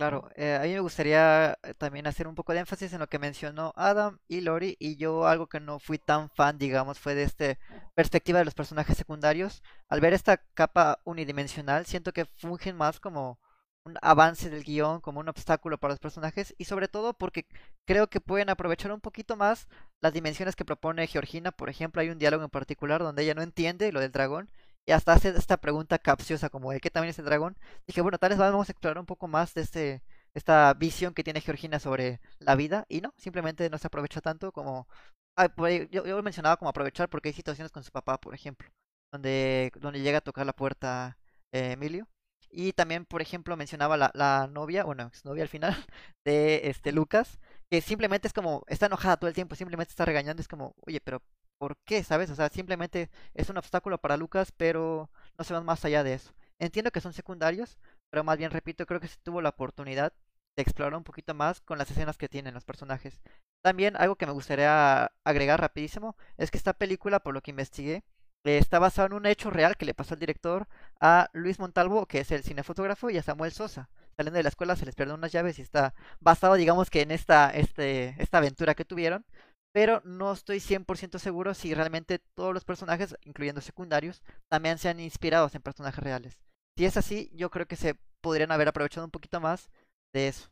[0.00, 3.06] Claro, eh, a mí me gustaría eh, también hacer un poco de énfasis en lo
[3.08, 7.14] que mencionó Adam y Lori, y yo algo que no fui tan fan, digamos, fue
[7.14, 7.58] de esta
[7.94, 9.62] perspectiva de los personajes secundarios.
[9.90, 13.38] Al ver esta capa unidimensional, siento que fungen más como
[13.84, 17.46] un avance del guion, como un obstáculo para los personajes, y sobre todo porque
[17.84, 19.68] creo que pueden aprovechar un poquito más
[20.00, 21.52] las dimensiones que propone Georgina.
[21.52, 24.50] Por ejemplo, hay un diálogo en particular donde ella no entiende lo del dragón,
[24.90, 27.56] y hasta hace esta pregunta capciosa como ¿el qué también es el dragón?
[27.86, 30.02] Dije, bueno, tal vez vamos a explorar un poco más de este,
[30.34, 34.50] esta visión que tiene Georgina sobre la vida y no, simplemente no se aprovecha tanto
[34.52, 34.88] como...
[35.36, 35.48] ah,
[35.90, 38.68] yo, yo mencionaba como aprovechar porque hay situaciones con su papá, por ejemplo,
[39.12, 41.18] donde, donde llega a tocar la puerta
[41.52, 42.08] eh, Emilio.
[42.50, 45.76] Y también, por ejemplo, mencionaba la, la novia, bueno, exnovia al final,
[46.24, 47.38] de este Lucas,
[47.70, 51.00] que simplemente es como, está enojada todo el tiempo, simplemente está regañando, es como, oye,
[51.00, 51.22] pero
[51.60, 52.02] ¿por qué?
[52.02, 52.30] ¿Sabes?
[52.30, 56.14] O sea, simplemente es un obstáculo para Lucas, pero no se van más allá de
[56.14, 56.32] eso.
[56.58, 57.78] Entiendo que son secundarios,
[58.10, 60.14] pero más bien, repito, creo que se tuvo la oportunidad
[60.56, 63.20] de explorar un poquito más con las escenas que tienen los personajes.
[63.62, 68.04] También algo que me gustaría agregar rapidísimo es que esta película, por lo que investigué,
[68.44, 70.66] eh, está basada en un hecho real que le pasó al director
[70.98, 73.90] a Luis Montalvo, que es el cinefotógrafo, y a Samuel Sosa.
[74.16, 77.10] Saliendo de la escuela se les perdieron unas llaves y está basado, digamos que en
[77.10, 79.26] esta, este, esta aventura que tuvieron.
[79.72, 85.00] Pero no estoy 100% seguro si realmente todos los personajes, incluyendo secundarios, también se han
[85.00, 86.38] inspirado en personajes reales.
[86.76, 89.70] Si es así, yo creo que se podrían haber aprovechado un poquito más
[90.12, 90.50] de eso.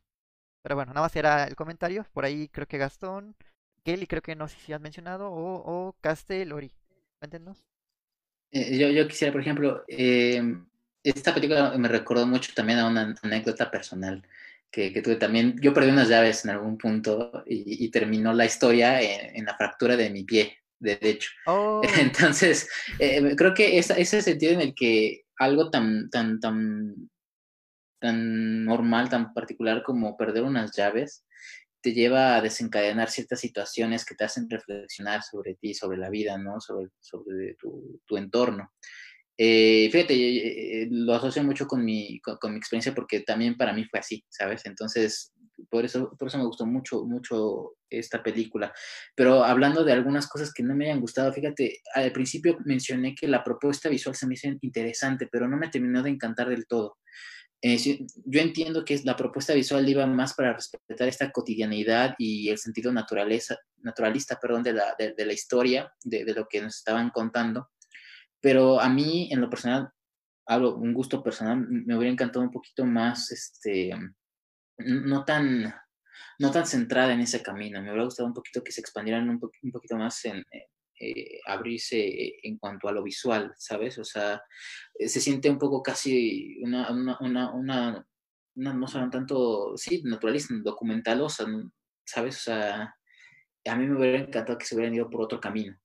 [0.62, 2.06] Pero bueno, nada más era el comentario.
[2.12, 3.36] Por ahí creo que Gastón,
[3.84, 6.72] Kelly, creo que no sé si has mencionado, o, o Caste, Lori.
[7.18, 7.64] Cuéntenos.
[8.50, 10.42] Eh, yo, yo quisiera, por ejemplo, eh,
[11.02, 14.22] esta película me recordó mucho también a una anécdota personal
[14.70, 15.56] que, que tuve también.
[15.60, 19.56] Yo perdí unas llaves en algún punto y, y terminó la historia en, en, la
[19.56, 21.30] fractura de mi pie derecho.
[21.46, 21.82] Oh.
[21.98, 26.94] Entonces, eh, creo que esa, ese sentido en el que algo tan, tan, tan,
[28.00, 31.24] tan normal, tan particular como perder unas llaves,
[31.80, 36.36] te lleva a desencadenar ciertas situaciones que te hacen reflexionar sobre ti, sobre la vida,
[36.36, 36.60] ¿no?
[36.60, 38.72] Sobre, sobre tu, tu entorno.
[39.40, 43.72] Eh, fíjate, eh, lo asocio mucho con mi, con, con, mi experiencia porque también para
[43.72, 44.66] mí fue así, ¿sabes?
[44.66, 45.32] Entonces,
[45.70, 48.72] por eso, por eso me gustó mucho, mucho esta película.
[49.14, 53.28] Pero hablando de algunas cosas que no me hayan gustado, fíjate, al principio mencioné que
[53.28, 56.98] la propuesta visual se me hizo interesante, pero no me terminó de encantar del todo.
[57.60, 57.76] Eh,
[58.24, 62.92] yo entiendo que la propuesta visual iba más para respetar esta cotidianidad y el sentido
[62.92, 67.10] naturaleza, naturalista perdón, de, la, de, de la historia, de, de, lo que nos estaban
[67.10, 67.68] contando.
[68.40, 69.90] Pero a mí, en lo personal,
[70.46, 73.90] hablo un gusto personal, me hubiera encantado un poquito más, este,
[74.78, 75.74] no tan,
[76.38, 77.80] no tan centrada en ese camino.
[77.80, 80.44] Me hubiera gustado un poquito que se expandieran un, po un poquito más en,
[81.00, 83.98] eh, abrirse en cuanto a lo visual, ¿sabes?
[83.98, 84.42] O sea,
[84.98, 88.06] se siente un poco casi una, una, una, una,
[88.56, 91.46] una no saben tanto, sí, naturalista, documentalosa,
[92.04, 92.36] ¿sabes?
[92.38, 92.96] O sea,
[93.64, 95.76] a mí me hubiera encantado que se hubieran ido por otro camino.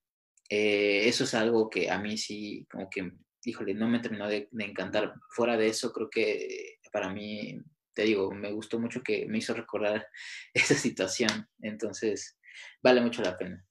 [0.56, 3.12] Eh, eso es algo que a mí sí, como que,
[3.44, 5.16] híjole, no me terminó de, encantar.
[5.32, 7.60] Fuera de eso, creo que para mí,
[7.92, 10.06] te digo, me gustó mucho que me hizo recordar
[10.54, 11.50] esa situación.
[11.60, 12.38] Entonces,
[12.84, 13.66] vale mucho la pena.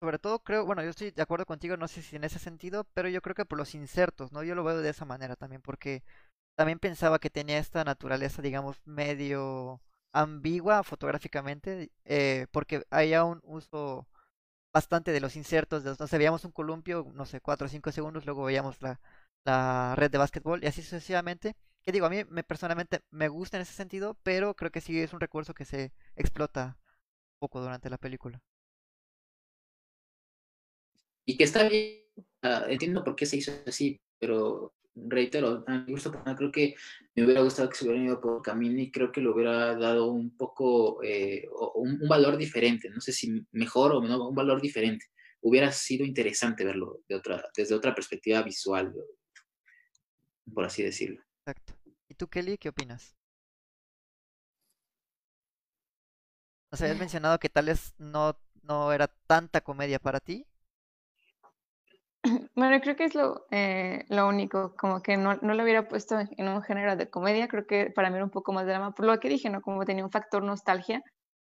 [0.00, 2.84] Sobre todo creo, bueno, yo estoy de acuerdo contigo, no sé si en ese sentido,
[2.94, 4.42] pero yo creo que por los insertos, ¿no?
[4.42, 6.02] Yo lo veo de esa manera también, porque
[6.54, 9.82] también pensaba que tenía esta naturaleza, digamos, medio
[10.12, 14.08] ambigua fotográficamente, eh, porque había un uso
[14.74, 17.92] bastante de los insertos, de, no sé, veíamos un columpio, no sé, 4 o 5
[17.92, 19.00] segundos, luego veíamos la,
[19.44, 21.56] la red de básquetbol y así sucesivamente.
[21.84, 25.00] Que digo, a mí me, personalmente me gusta en ese sentido, pero creo que sí
[25.00, 26.78] es un recurso que se explota
[27.40, 28.42] poco durante la película.
[31.26, 32.02] Y que está bien,
[32.42, 36.74] ah, entiendo por qué se hizo así, pero reitero, a mi gusto creo que
[37.14, 40.12] me hubiera gustado que se hubiera ido por camino y creo que le hubiera dado
[40.12, 45.06] un poco, eh, un, valor diferente, no sé si mejor o no, un valor diferente.
[45.40, 48.94] Hubiera sido interesante verlo de otra, desde otra perspectiva visual,
[50.52, 51.22] por así decirlo.
[51.40, 51.74] Exacto.
[52.08, 53.14] ¿Y tú, Kelly, qué opinas?
[56.70, 60.46] Nos habías mencionado que tal vez no, no era tanta comedia para ti.
[62.54, 66.18] Bueno, creo que es lo, eh, lo único, como que no, no, lo hubiera puesto
[66.18, 69.06] en un género de comedia, creo que para mí era un poco más drama, por
[69.06, 69.60] lo que dije, ¿no?
[69.60, 71.02] Como tenía un factor nostalgia,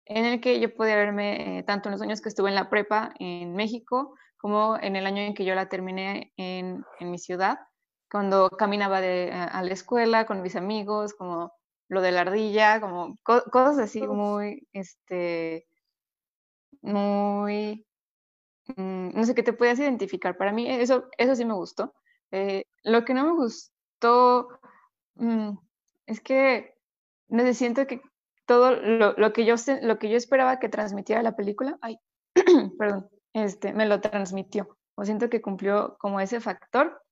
[0.04, 2.70] en el que yo podía verme eh, tanto en los años que estuve en la
[2.70, 7.18] prepa en México, como en el año en que yo la terminé en, en mi
[7.18, 7.58] ciudad,
[8.10, 11.52] cuando caminaba de, a, la escuela con mis amigos, como
[11.88, 15.66] lo de la ardilla, como cosas así muy, este,
[16.82, 17.86] muy
[18.74, 20.36] Mm, no sé, qué te puedas identificar.
[20.36, 21.94] Para mí eso, eso sí me gustó.
[22.32, 24.48] Eh, lo que no me gustó
[25.14, 25.50] mm,
[26.06, 26.74] es que
[27.28, 28.02] sé, siento que
[28.46, 31.98] todo lo, lo, que yo, lo que yo esperaba que transmitiera la película, ay,
[32.78, 34.78] perdón, este, me lo transmitió.
[34.94, 37.02] O siento que cumplió como ese factor.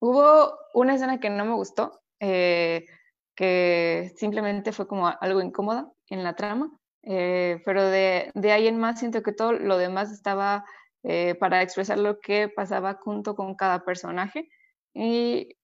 [0.00, 2.86] Hubo una escena que no me gustó, eh,
[3.34, 6.70] que simplemente fue como algo incómoda en la trama,
[7.10, 10.66] eh, pero de, de, ahí en más siento que todo lo demás estaba
[11.04, 14.50] eh, para expresar lo que pasaba junto con cada personaje.
[14.92, 15.56] Y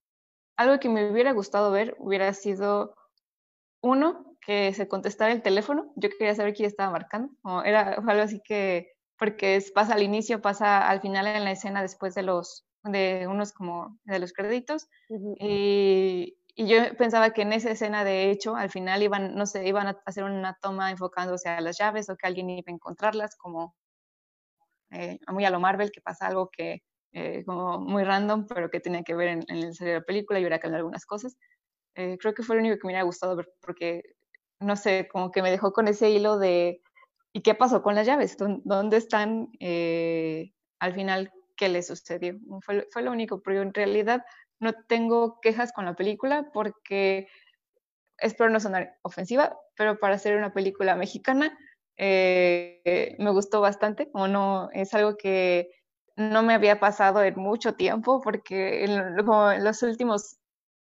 [0.56, 2.94] algo que me hubiera gustado ver hubiera sido
[3.82, 5.92] uno, que se contestara el teléfono.
[5.96, 7.30] Yo quería saber quién estaba marcando.
[7.42, 11.82] O era algo así que, porque pasa al inicio, pasa al final en la escena
[11.82, 14.88] después de los, de unos como de los créditos.
[15.38, 19.66] y, y yo pensaba que en esa escena, de hecho, al final iban, no sé,
[19.66, 23.36] iban a hacer una toma enfocándose a las llaves o que alguien iba a encontrarlas,
[23.36, 23.74] como
[24.90, 26.82] eh, muy a lo Marvel, que pasa algo que
[27.12, 30.04] eh, como muy random, pero que tenía que ver en, en el serie de la
[30.04, 31.36] película y hubiera cambiado algunas cosas.
[31.96, 34.02] Eh, creo que fue lo único que me hubiera gustado ver, porque,
[34.60, 36.80] no sé, como que me dejó con ese hilo de,
[37.32, 38.36] ¿y qué pasó con las llaves?
[38.38, 39.48] ¿Dónde están
[40.80, 41.32] al final?
[41.56, 42.36] ¿Qué le sucedió?
[42.62, 44.24] Fue, fue lo único, pero en realidad
[44.60, 47.28] no tengo quejas con la película porque
[48.18, 51.56] espero no sonar ofensiva, pero para ser una película mexicana
[51.96, 55.70] eh, me gustó bastante, o no, es algo que
[56.16, 60.38] no me había pasado en mucho tiempo porque en, los últimos,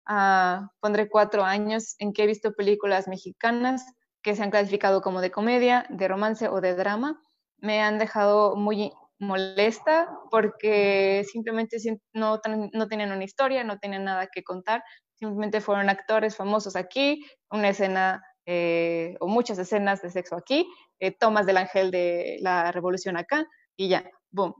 [0.10, 3.86] uh, pondré cuatro años en que he visto películas mexicanas
[4.22, 7.22] que se han clasificado como de comedia, de romance o de drama,
[7.58, 11.78] me han dejado muy molesta porque simplemente
[12.14, 12.40] no,
[12.74, 14.84] no tenían una historia, no tenían nada que contar,
[15.16, 20.68] simplemente fueron actores famosos aquí, una escena eh, o muchas escenas de sexo aquí,
[21.00, 23.46] eh, tomas del ángel de la revolución acá
[23.76, 24.54] y ya, boom.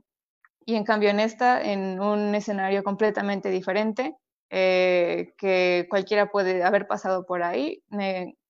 [0.66, 4.14] Y en cambio en esta, en un escenario completamente diferente,
[4.50, 7.82] eh, que cualquiera puede haber pasado por ahí,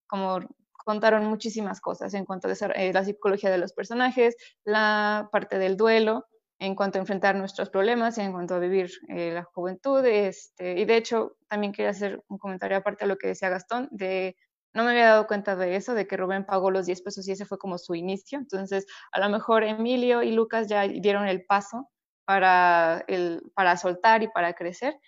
[0.08, 0.40] como
[0.88, 5.76] contaron muchísimas cosas en cuanto a eh, la psicología de los personajes, la parte del
[5.76, 6.24] duelo,
[6.58, 10.02] en cuanto a enfrentar nuestros problemas, en cuanto a vivir eh, la juventud.
[10.06, 13.88] Este, y de hecho, también quería hacer un comentario aparte de lo que decía Gastón,
[13.90, 14.34] de
[14.72, 17.32] no me había dado cuenta de eso, de que Rubén pagó los 10 pesos y
[17.32, 18.38] ese fue como su inicio.
[18.38, 21.90] Entonces, a lo mejor Emilio y Lucas ya dieron el paso
[22.24, 24.98] para, el, para soltar y para crecer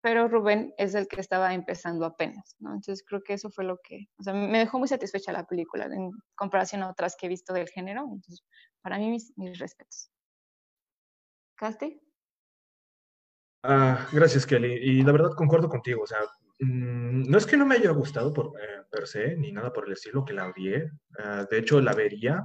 [0.00, 2.70] pero Rubén es el que estaba empezando apenas, ¿no?
[2.70, 5.84] Entonces creo que eso fue lo que, o sea, me dejó muy satisfecha la película
[5.86, 8.44] en comparación a otras que he visto del género, entonces
[8.80, 10.10] para mí mis, mis respetos.
[11.56, 12.00] ¿Caste?
[13.62, 14.72] Ah, gracias, Kelly.
[14.72, 16.20] Y la verdad concuerdo contigo, o sea,
[16.60, 19.86] mm, no es que no me haya gustado por, eh, per se, ni nada por
[19.86, 20.90] el estilo, que la odié.
[21.18, 22.42] Ah, de hecho, la vería,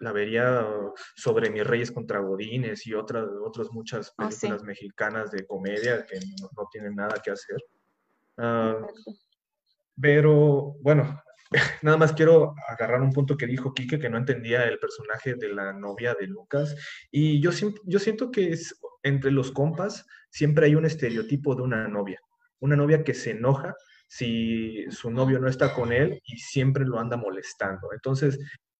[0.00, 0.66] la vería
[1.14, 6.18] sobre Mis Reyes contra Godines y otras, otras muchas ah, películas mexicanas de comedia que
[6.18, 7.56] no, tienen nada que hacer.
[8.36, 8.86] Ah,
[10.00, 11.20] pero bueno,
[11.82, 15.48] nada más quiero agarrar un punto que dijo Quique, que no entendía el personaje de
[15.48, 16.76] la novia de Lucas.
[17.10, 17.50] Y yo,
[17.84, 22.20] yo siento que es, entre los compas siempre hay un estereotipo de una novia.
[22.60, 23.74] Una novia que se enoja
[24.08, 27.92] si su novio no está con él y siempre lo anda molestando.
[27.92, 28.38] Entonces,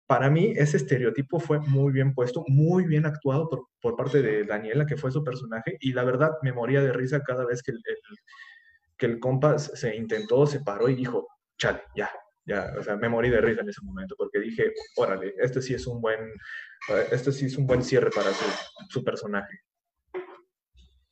[0.09, 4.43] para mí ese estereotipo fue muy bien puesto, muy bien actuado por, por, parte de
[4.45, 7.73] Daniela, que fue su personaje, y la verdad me moría de risa cada vez que
[7.73, 7.83] el,
[8.97, 11.29] que el compa se intentó, se paró y dijo,
[11.59, 12.11] chale, ya,
[12.47, 15.75] ya, o sea, me morí de risa en ese momento, porque dije, órale, este sí
[15.75, 16.33] es un buen,
[17.13, 18.45] este sí es un buen cierre para su,
[18.89, 19.61] su personaje.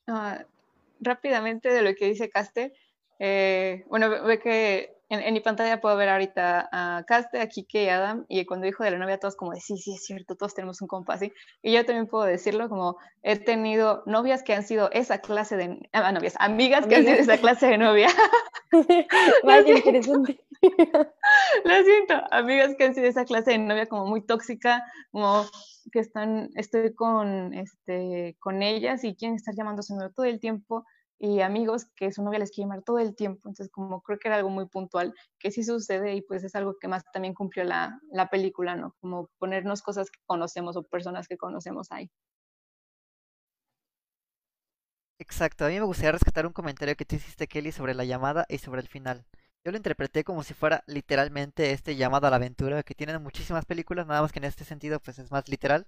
[0.07, 0.43] Uh,
[0.99, 2.73] rápidamente de lo que dice Caster,
[3.19, 7.89] eh, bueno, ve que en, mi pantalla puedo ver ahorita a Caster, a Kike y
[7.89, 10.53] Adam, y cuando dijo de la novia, todos como de sí, sí, es cierto, todos
[10.53, 11.31] tenemos un compa así.
[11.61, 15.79] Y yo también puedo decirlo, como he tenido novias que han sido esa clase de.
[15.93, 18.09] Ah, novias, amigas, que han sido esa clase de novia.
[19.43, 20.39] Vaya interesante.
[21.63, 25.45] Lo siento, amigas que han sido esa clase de novia como muy tóxica, como
[25.91, 30.85] que están, estoy con, este, con ellas y quieren estar llamándose todo el tiempo
[31.19, 33.49] y amigos que su novia les quiere llamar todo el tiempo.
[33.49, 36.75] Entonces, como creo que era algo muy puntual, que sí sucede y pues es algo
[36.79, 38.95] que más también cumplió la, la película, ¿no?
[39.01, 42.09] Como ponernos cosas que conocemos o personas que conocemos ahí.
[45.19, 48.45] Exacto, a mí me gustaría rescatar un comentario que tú hiciste, Kelly, sobre la llamada
[48.49, 49.25] y sobre el final.
[49.65, 53.65] Yo lo interpreté como si fuera literalmente este llamado a la aventura que tienen muchísimas
[53.65, 55.87] películas, nada más que en este sentido pues es más literal,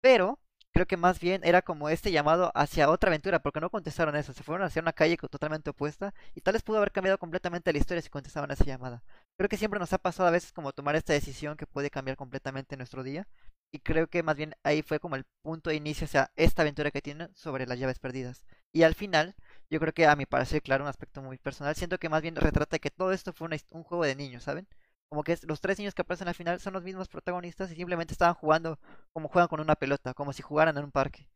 [0.00, 0.40] pero
[0.78, 4.32] creo que más bien era como este llamado hacia otra aventura, porque no contestaron eso,
[4.32, 7.78] se fueron hacia una calle totalmente opuesta y tal vez pudo haber cambiado completamente la
[7.78, 9.02] historia si contestaban esa llamada.
[9.36, 12.16] Creo que siempre nos ha pasado a veces como tomar esta decisión que puede cambiar
[12.16, 13.26] completamente nuestro día
[13.72, 16.92] y creo que más bien ahí fue como el punto de inicio hacia esta aventura
[16.92, 18.44] que tienen sobre las llaves perdidas.
[18.72, 19.34] Y al final,
[19.70, 22.36] yo creo que a mi parecer, claro, un aspecto muy personal, siento que más bien
[22.36, 24.68] retrata que todo esto fue un juego de niños, ¿saben?
[25.10, 28.12] Como que los tres niños que aparecen al final son los mismos protagonistas y simplemente
[28.12, 28.78] estaban jugando
[29.12, 31.28] como juegan con una pelota, como si jugaran en un parque.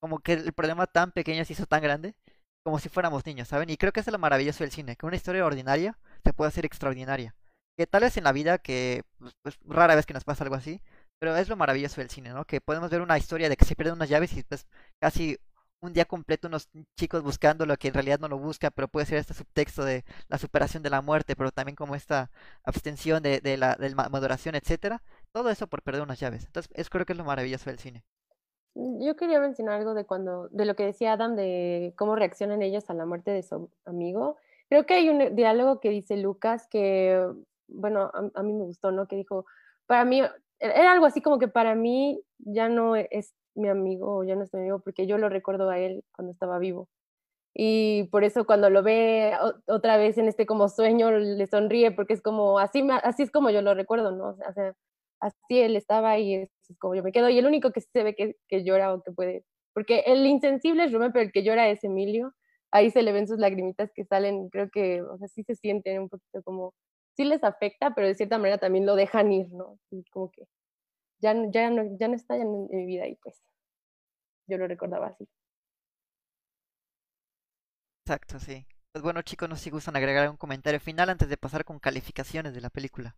[0.00, 2.14] Como que el problema tan pequeño se hizo tan grande,
[2.64, 3.70] como si fuéramos niños, ¿saben?
[3.70, 6.64] Y creo que es lo maravilloso del cine, que una historia ordinaria se puede hacer
[6.64, 7.34] extraordinaria.
[7.78, 10.56] Que tal vez en la vida, que pues, pues, rara vez que nos pasa algo
[10.56, 10.80] así,
[11.18, 12.44] pero es lo maravilloso del cine, ¿no?
[12.46, 14.66] Que podemos ver una historia de que se pierden unas llaves y pues
[15.00, 15.38] casi
[15.80, 19.06] un día completo unos chicos buscando lo que en realidad no lo busca, pero puede
[19.06, 22.30] ser este subtexto de la superación de la muerte, pero también como esta
[22.64, 25.02] abstención de, de la de maduración, etcétera.
[25.32, 26.44] Todo eso por perder unas llaves.
[26.44, 28.04] Entonces, es creo que es lo maravilloso del cine.
[28.74, 32.62] Mm, yo quería mencionar algo de cuando, de lo que decía Adam, de cómo reaccionan
[32.62, 34.36] ellos a la muerte de su amigo.
[34.68, 37.26] Creo que hay un diálogo que dice Lucas que,
[37.68, 39.06] bueno, a, a mí me gustó, ¿no?
[39.08, 39.46] Que dijo,
[39.86, 40.22] para mí,
[40.60, 44.52] era algo así como que para mí ya no es mi amigo ya no es
[44.54, 46.88] mi amigo porque yo lo recuerdo a él cuando estaba vivo.
[47.54, 49.32] Y por eso cuando lo ve
[49.66, 53.50] otra vez en este como sueño le sonríe porque es como, así, así es como
[53.50, 54.30] yo lo recuerdo, ¿no?
[54.30, 54.74] O sea,
[55.20, 57.28] así él estaba y es, como yo me quedo.
[57.28, 59.44] Y el único que se ve que, que llora o que puede,
[59.74, 62.32] porque el insensible es Rubén, pero el que llora es Emilio.
[62.72, 66.02] Ahí se le ven sus lagrimitas que salen, creo que, o sea, sí se sienten
[66.02, 66.72] un poquito como,
[67.16, 69.78] sí les afecta, pero de cierta manera también lo dejan ir, ¿no?
[70.12, 70.44] Como que
[71.20, 73.42] ya, ya, no, ya no está en, mi vida y pues
[74.46, 75.28] yo lo recordaba así.
[78.04, 78.66] Exacto, sí.
[78.92, 81.78] Pues bueno chicos, no sé si gustan agregar un comentario final antes de pasar con
[81.78, 83.16] calificaciones de la película.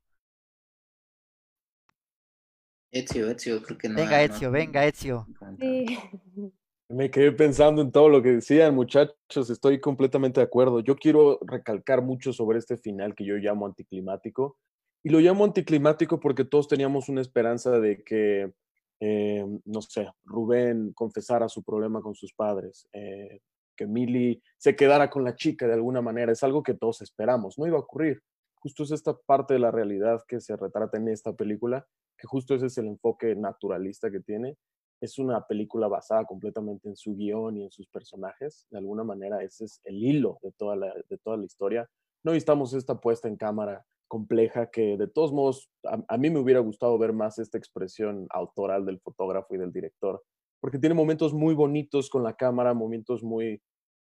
[2.91, 3.95] Ezio, Ezio, creo que no.
[3.95, 5.27] Venga, Ezio, venga, Ezio.
[5.59, 5.87] Sí.
[6.93, 10.81] Me quedé pensando en todo lo que decían, muchachos, estoy completamente de acuerdo.
[10.81, 14.59] Yo quiero recalcar mucho sobre este final que yo llamo anticlimático.
[15.05, 18.53] Y lo llamo anticlimático porque todos teníamos una esperanza de que,
[19.01, 23.41] eh, no sé, Rubén confesara su problema con sus padres, eh,
[23.77, 26.31] que Milly se quedara con la chica de alguna manera.
[26.31, 28.23] Es algo que todos esperamos, no iba a ocurrir.
[28.55, 31.85] Justo es esta parte de la realidad que se retrata en esta película,
[32.17, 34.57] que justo ese es el enfoque naturalista que tiene.
[35.01, 38.69] Es una película basada completamente en su guion y en sus personajes.
[38.71, 41.91] De alguna manera ese es el hilo de toda la, de toda la historia.
[42.23, 46.61] No necesitamos esta puesta en cámara compleja que de todos modos a, mí me hubiera
[46.61, 50.23] gustado ver más esta expresión autoral del fotógrafo y del director,
[50.61, 53.63] porque tiene momentos muy bonitos con la cámara, momentos muy,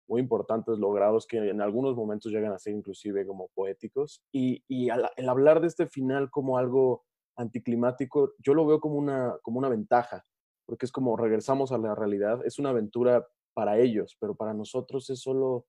[0.07, 4.23] muy importantes logrados que en algunos momentos llegan a ser inclusive como poéticos.
[4.31, 9.39] Y, y el hablar de este final como algo anticlimático, yo lo veo como una,
[9.41, 10.27] como una ventaja,
[10.67, 15.09] porque es como regresamos a la realidad, es una aventura para ellos, pero para nosotros
[15.09, 15.65] es solo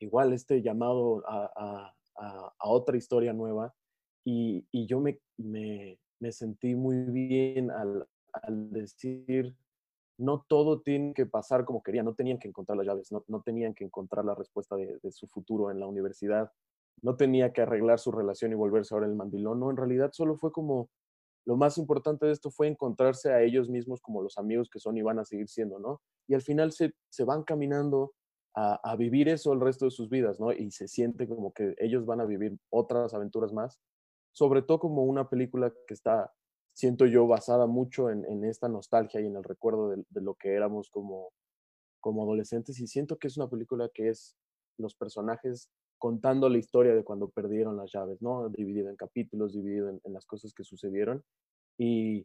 [0.00, 1.94] igual este llamado a, a,
[2.60, 3.74] otra historia nueva
[4.24, 5.18] y, yo me,
[6.30, 8.06] sentí muy bien al,
[8.70, 9.54] decir,
[10.18, 13.42] no todo tiene que pasar como quería, no tenían que encontrar las llaves, no, no
[13.42, 16.50] tenían que encontrar la respuesta de, su futuro en la universidad,
[17.02, 20.36] no tenía que arreglar su relación y volverse ahora el mandilón, no, en realidad solo
[20.36, 20.88] fue como,
[21.44, 24.96] lo más importante de esto fue encontrarse a ellos mismos como los amigos que son
[24.96, 26.00] y van a seguir siendo, ¿no?
[26.26, 28.14] Y al final se van caminando
[28.54, 30.52] a, vivir eso el resto de sus vidas, ¿no?
[30.52, 33.80] Y se siente como que ellos van a vivir otras aventuras más,
[34.32, 36.32] sobre todo como una película que está,
[36.72, 40.34] siento yo, basada mucho en, en esta nostalgia y en el recuerdo de, de, lo
[40.34, 41.32] que éramos como,
[42.00, 42.78] como adolescentes.
[42.78, 44.36] Y siento que es una película que es
[44.78, 48.48] los personajes contando la historia de cuando perdieron las llaves, ¿no?
[48.50, 51.24] Dividido en capítulos, dividido en, en las cosas que sucedieron.
[51.76, 52.24] Y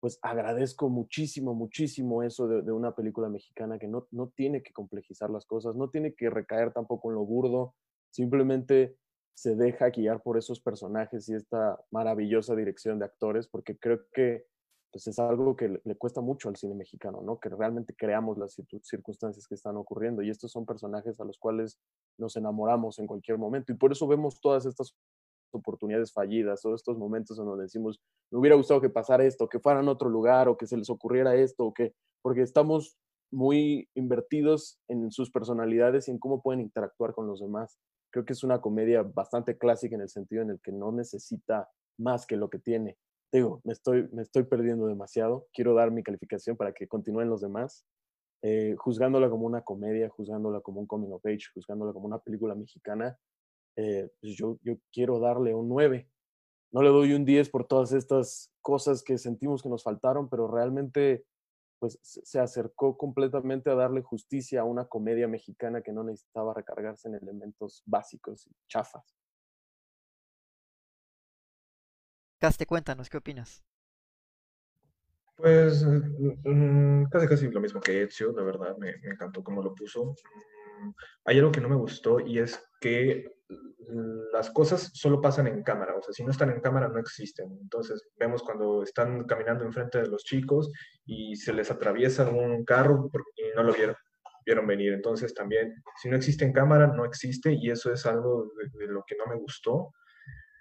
[0.00, 5.30] pues agradezco muchísimo, muchísimo eso de, una película mexicana que no, no tiene que complejizar
[5.30, 7.74] las cosas, no tiene que recaer tampoco en lo burdo,
[8.10, 8.96] simplemente
[9.34, 14.46] se deja guiar por esos personajes y esta maravillosa dirección de actores, porque creo que
[14.90, 17.38] pues, es algo que le, le cuesta mucho al cine mexicano, ¿no?
[17.38, 21.78] Que realmente creamos las circunstancias que están ocurriendo y estos son personajes a los cuales
[22.18, 24.96] nos enamoramos en cualquier momento y por eso vemos todas estas
[25.58, 29.60] oportunidades fallidas, todos estos momentos en donde decimos, me hubiera gustado que pasara esto, que
[29.60, 32.96] fueran a otro lugar o que se les ocurriera esto, o que, porque estamos
[33.32, 37.78] muy invertidos en sus personalidades y en cómo pueden interactuar con los demás.
[38.12, 41.68] Creo que es una comedia bastante clásica en el sentido en el que no necesita
[41.98, 42.96] más que lo que tiene.
[43.32, 45.46] Digo, me estoy, me estoy perdiendo demasiado.
[45.52, 47.84] Quiero dar mi calificación para que continúen los demás.
[48.42, 52.54] Eh, juzgándola como una comedia, juzgándola como un coming of age, juzgándola como una película
[52.54, 53.18] mexicana,
[53.76, 56.08] eh, pues yo, yo quiero darle un 9.
[56.72, 60.48] No le doy un 10 por todas estas cosas que sentimos que nos faltaron, pero
[60.48, 61.24] realmente
[61.80, 67.08] pues se acercó completamente a darle justicia a una comedia mexicana que no necesitaba recargarse
[67.08, 69.16] en elementos básicos y chafas.
[72.38, 73.64] Caste, cuéntanos, ¿qué opinas?
[75.36, 79.74] Pues mm, casi casi lo mismo que Ezio, la verdad, me, me encantó cómo lo
[79.74, 80.14] puso.
[80.80, 80.90] Mm,
[81.26, 83.24] hay algo que no me gustó y es que
[84.32, 87.50] las cosas solo pasan en cámara, o sea, si no están en cámara no existen.
[87.60, 90.70] Entonces vemos cuando están caminando enfrente de los chicos
[91.04, 93.96] y se les atraviesa un carro y no lo vieron,
[94.46, 94.92] vieron venir.
[94.92, 99.04] Entonces también, si no existe en cámara, no existe y eso es algo de, lo
[99.06, 99.92] que no me gustó.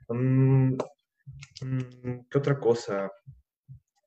[0.08, 0.76] Um,
[2.30, 3.12] ¿Qué otra cosa?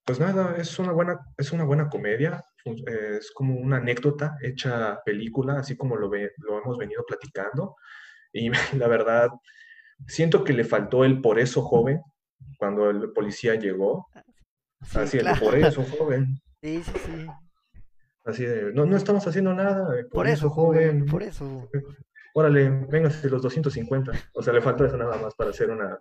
[0.05, 5.59] Pues nada, es una buena, es una buena comedia, es como una anécdota hecha película,
[5.59, 7.77] así como lo, ve, lo hemos venido platicando.
[8.33, 9.31] Y la verdad,
[10.07, 12.01] siento que le faltó el por eso joven
[12.59, 14.09] cuando el policía llegó.
[14.83, 15.37] Sí, Así claro.
[15.37, 16.39] el por eso joven.
[16.65, 17.27] Sí, sí, sí.
[18.25, 19.85] Así de, no, no estamos haciendo nada.
[19.85, 21.69] Por, por eso, joven, por eso.
[22.35, 24.13] Órale, véngase los 250.
[24.35, 25.99] O sea, le faltó eso nada más para hacer una.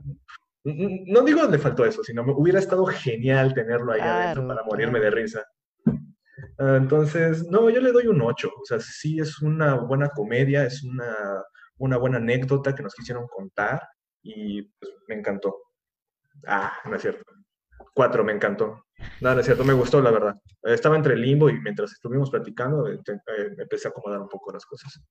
[0.64, 4.64] No digo le faltó eso, sino me hubiera estado genial tenerlo ahí claro, adentro para
[4.64, 5.16] morirme claro.
[5.16, 5.46] de risa.
[6.58, 8.50] Entonces, no, yo le doy un 8.
[8.62, 11.44] O sea, sí es una buena comedia, es una
[11.82, 13.82] una buena anécdota que nos quisieron contar
[14.22, 15.58] y pues me encantó.
[16.46, 17.24] Ah, no es cierto.
[17.94, 18.86] Cuatro, me encantó.
[19.20, 20.36] No, no es cierto, me gustó, la verdad.
[20.62, 23.00] Estaba entre el limbo y mientras estuvimos platicando eh,
[23.58, 25.02] me empecé a acomodar un poco las cosas.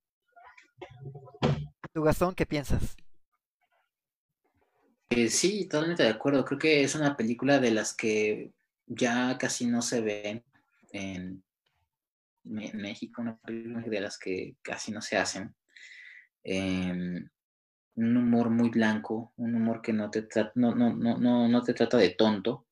[1.93, 2.95] ¿Tu Gastón qué piensas?
[5.09, 6.45] Eh, sí, totalmente de acuerdo.
[6.45, 8.53] Creo que es una película de las que
[8.87, 10.43] ya casi no se ven
[10.93, 11.43] en
[12.43, 15.55] México, una película de las que casi no se hacen
[16.43, 17.23] eh,
[17.95, 21.97] un humor muy blanco, un humor que no te, no, no, no, no, te trata
[21.97, 22.67] de tonto,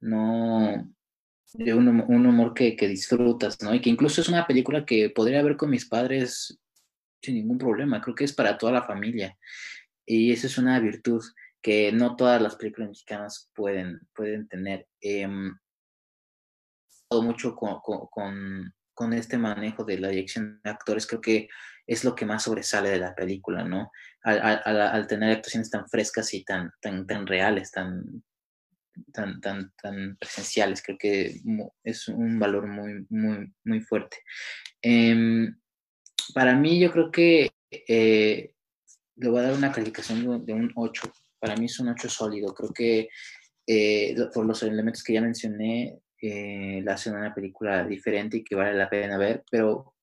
[0.00, 0.92] no
[1.54, 3.74] de un, humor que, que, disfrutas, ¿no?
[3.74, 6.58] Y que incluso es una película que podría ver con mis padres
[7.22, 9.36] sin ningún problema, creo que es para toda la familia.
[10.04, 11.22] Y eso es una virtud
[11.62, 14.86] que no todas las películas mexicanas pueden, pueden tener.
[15.00, 15.60] Todo
[17.10, 17.80] mucho con,
[18.10, 21.48] con, con este manejo de la dirección de actores, creo que
[21.86, 23.90] es lo que más sobresale de la película, ¿no?
[24.22, 28.24] Al, al, tener actuaciones tan frescas y tan, tan, tan reales, tan,
[29.12, 31.40] tan, tan, presenciales, creo que
[31.84, 34.18] es un valor muy, muy, muy fuerte.
[34.82, 35.48] Eh,
[36.34, 38.52] para mí, yo creo que eh,
[39.16, 41.12] le voy a dar una calificación de un 8.
[41.38, 42.52] Para mí es un 8 sólido.
[42.52, 43.08] Creo que
[43.66, 48.74] eh, por los elementos que ya mencioné, la hacen una película diferente y que vale
[48.74, 49.96] la pena ver, pero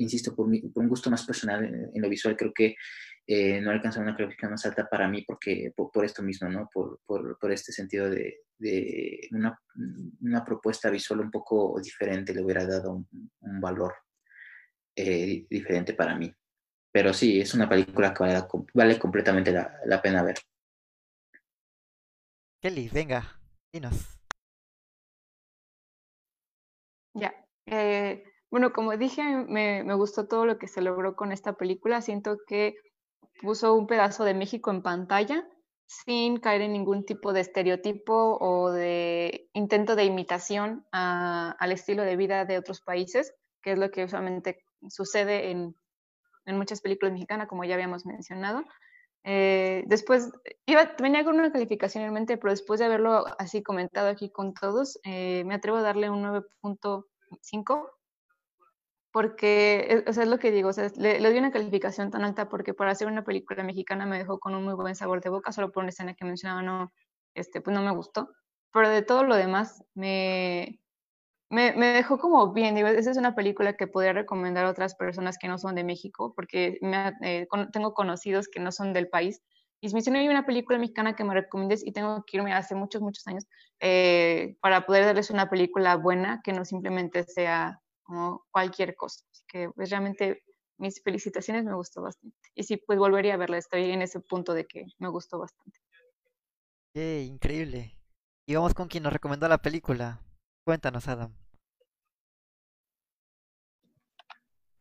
[0.00, 2.74] insisto, por, mi, un gusto más personal en, lo visual, creo que
[3.26, 6.68] eh, no alcanza una calificación más alta para mí porque por, por esto mismo, ¿no?
[6.72, 8.40] Por, por, este sentido de,
[9.32, 9.58] una,
[10.20, 13.94] una, propuesta visual un poco diferente le hubiera dado un, valor
[14.96, 16.32] eh, diferente para mí.
[16.92, 18.42] Pero sí, es una película que vale,
[18.74, 20.38] vale completamente la, la, pena ver.
[22.60, 23.40] Kelly, venga,
[23.72, 24.19] dinos.
[27.14, 27.34] Ya.
[27.66, 32.00] Eh, bueno, como dije, me, me, gustó todo lo que se logró con esta película.
[32.00, 32.74] Siento que
[33.40, 35.46] puso un pedazo de México en pantalla
[35.86, 42.16] sin caer en ningún tipo de estereotipo o de intento de imitación al estilo de
[42.16, 45.74] vida de otros países, que es lo que usualmente sucede en,
[46.46, 48.62] en muchas películas mexicanas, como ya habíamos mencionado.
[49.24, 50.30] Eh, después,
[50.66, 54.54] iba, venía con una calificación en mente, pero después de haberlo así comentado aquí con
[54.54, 57.90] todos, eh, me atrevo a darle un 9.5
[59.12, 62.48] porque, o sea, es lo que digo, o sea, le, le, una calificación tan alta
[62.48, 65.52] porque para hacer una película mexicana me dejó con un muy buen sabor de boca,
[65.52, 66.92] solo por una escena que mencionaba, no,
[67.34, 68.30] este, pues no me gustó,
[68.72, 70.79] pero de todo lo demás me,
[71.50, 74.94] me, me dejó como bien, digo, esa es una película que podría recomendar a otras
[74.94, 78.92] personas que no son de México, porque me, eh, con, tengo conocidos que no son
[78.92, 79.42] del país,
[79.82, 82.74] y me dicen, hay una película mexicana que me recomiendes y tengo que irme hace
[82.74, 83.46] muchos, muchos años
[83.80, 89.24] eh, para poder darles una película buena que no simplemente sea como cualquier cosa.
[89.32, 90.42] Así que pues realmente
[90.76, 92.36] mis felicitaciones me gustó bastante.
[92.54, 95.80] Y sí, pues volvería a verla, estoy en ese punto de que me gustó bastante.
[96.92, 97.96] ¡Qué increíble!
[98.46, 100.20] Y vamos con quien nos recomendó la película.
[100.64, 101.34] Cuéntanos, Adam.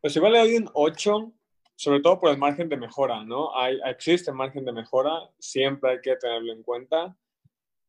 [0.02, 1.34] Pues igual le doy un 8,
[1.76, 3.56] sobre todo por el margen de mejora, ¿no?
[3.58, 7.18] Hay, existe margen de mejora, siempre hay que tenerlo en cuenta.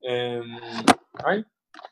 [0.02, 0.42] Eh,
[1.24, 1.44] ay,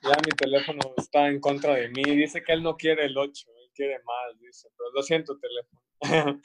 [0.03, 2.03] ya mi teléfono está en contra de mí.
[2.03, 4.69] Dice que él no quiere el 8, él quiere más, dice.
[4.77, 5.83] Pero lo siento, teléfono.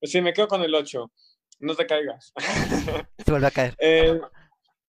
[0.00, 1.10] pues sí, me quedo con el 8.
[1.60, 2.32] No te caigas.
[3.24, 3.74] Se vuelve a caer.
[3.78, 4.20] Eh,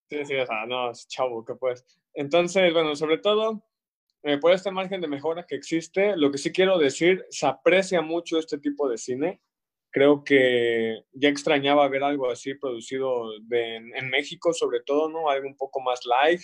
[0.10, 1.86] sí, sí, o sea, no, chavo, que pues.
[2.14, 3.64] Entonces, bueno, sobre todo,
[4.26, 8.02] eh, por este margen de mejora que existe, lo que sí quiero decir, se aprecia
[8.02, 9.40] mucho este tipo de cine.
[9.92, 15.30] Creo que ya extrañaba ver algo así producido en México, sobre todo, ¿no?
[15.30, 16.42] Algo un poco más light,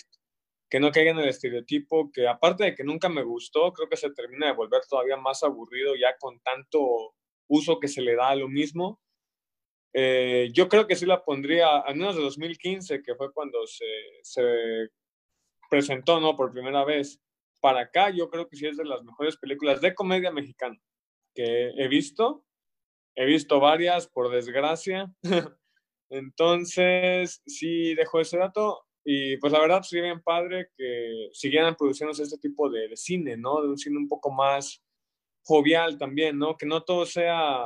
[0.70, 3.96] que no caiga en el estereotipo, que aparte de que nunca me gustó, creo que
[3.96, 7.16] se termina de volver todavía más aburrido ya con tanto
[7.48, 9.00] uso que se le da a lo mismo.
[9.92, 13.86] Eh, yo creo que sí la pondría, al menos de 2015, que fue cuando se,
[14.22, 14.88] se
[15.68, 16.36] presentó ¿no?
[16.36, 17.20] por primera vez.
[17.62, 20.76] Para acá, yo creo que sí es de las mejores películas de comedia mexicana
[21.32, 22.44] que he visto.
[23.14, 25.14] He visto varias, por desgracia.
[26.10, 28.84] Entonces, sí dejo ese dato.
[29.04, 33.36] Y pues la verdad sería bien padre que siguieran produciéndose este tipo de, de, cine,
[33.36, 33.62] ¿no?
[33.62, 34.82] De un cine un poco más
[35.44, 36.56] jovial también, ¿no?
[36.56, 37.62] Que no todo sea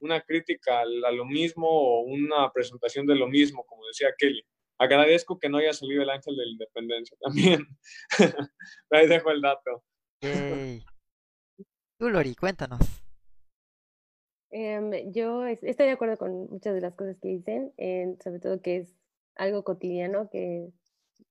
[0.00, 4.44] una crítica a lo mismo o una presentación de lo mismo, como decía Kelly.
[4.78, 7.66] Agradezco que no haya salido el ángel de la independencia también.
[8.90, 9.82] Ahí dejo el dato.
[10.22, 10.84] Yay.
[11.98, 12.80] Tú, Lori, cuéntanos.
[14.50, 18.62] Um, yo estoy de acuerdo con muchas de las cosas que dicen, eh, sobre todo
[18.62, 18.94] que es
[19.34, 20.70] algo cotidiano que,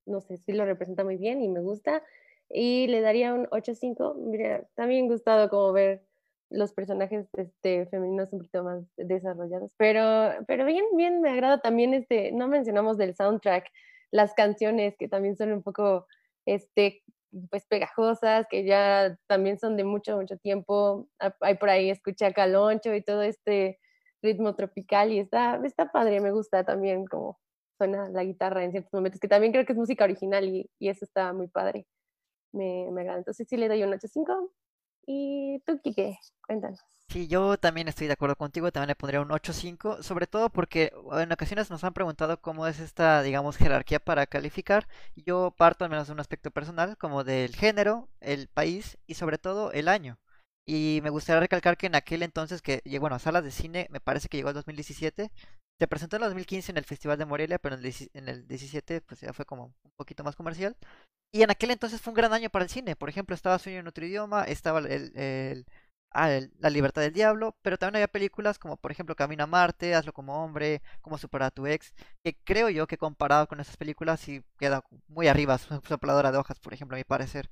[0.05, 2.03] no sé, sí lo representa muy bien y me gusta.
[2.49, 4.15] Y le daría un 8.5.
[4.15, 6.06] Mira, también gustado como ver
[6.49, 9.73] los personajes este, femeninos un poquito más desarrollados.
[9.77, 13.65] Pero, pero bien, bien, me agrada también este, no mencionamos del soundtrack,
[14.11, 16.07] las canciones que también son un poco,
[16.45, 17.03] este,
[17.49, 21.07] pues pegajosas, que ya también son de mucho, mucho tiempo.
[21.41, 23.79] Hay por ahí, escucha Caloncho y todo este
[24.21, 27.39] ritmo tropical y está, está padre, me gusta también como
[27.77, 30.89] suena la guitarra en ciertos momentos, que también creo que es música original y, y
[30.89, 31.85] eso está muy padre.
[32.53, 33.19] Me, me agrada.
[33.19, 34.49] Entonces sí le doy un 8.5.
[35.07, 36.19] ¿Y tú, Kike?
[36.45, 36.79] Cuéntanos.
[37.09, 40.91] Sí, yo también estoy de acuerdo contigo, también le pondría un 8.5, sobre todo porque
[41.13, 44.87] en ocasiones nos han preguntado cómo es esta, digamos, jerarquía para calificar.
[45.15, 49.37] Yo parto al menos de un aspecto personal, como del género, el país y sobre
[49.37, 50.19] todo el año.
[50.69, 54.01] Y me gustaría recalcar que en aquel entonces que bueno, a salas de cine, me
[54.01, 55.31] parece que llegó el 2017,
[55.79, 58.47] se presentó en el 2015 en el Festival de Morelia, pero en el, en el
[58.47, 60.75] 17 pues ya fue como un poquito más comercial.
[61.31, 62.95] Y en aquel entonces fue un gran año para el cine.
[62.95, 64.79] Por ejemplo, estaba Sueño en otro idioma, estaba
[66.11, 69.47] ah, el, La libertad del diablo, pero también había películas como por ejemplo Camino a
[69.47, 73.59] Marte, Hazlo como hombre, Cómo superar a tu ex, que creo yo que comparado con
[73.59, 77.49] esas películas sí queda muy arriba, Sopladora de hojas, por ejemplo, a mi parecer.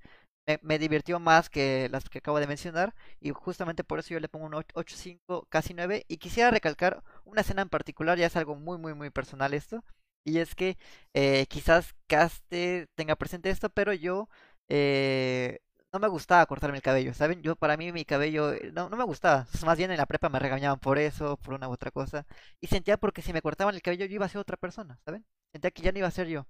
[0.61, 4.29] Me, divirtió más que las que acabo de mencionar y justamente por eso yo le
[4.29, 8.55] pongo un 8.5, casi 9 y quisiera recalcar una escena en particular, ya es algo
[8.55, 9.83] muy muy muy personal esto
[10.23, 10.77] y es que
[11.13, 14.29] eh, quizás Caste tenga presente esto, pero yo
[14.69, 15.59] eh,
[15.93, 17.41] no me gustaba cortarme el cabello, ¿saben?
[17.41, 20.29] Yo para mí mi cabello eh, no, no me gustaba, más bien en la prepa
[20.29, 22.25] me regañaban por eso, por una u otra cosa
[22.61, 25.25] y sentía porque si me cortaban el cabello yo iba a ser otra persona, ¿saben?
[25.53, 26.45] Sentía que ya no iba a ser yo.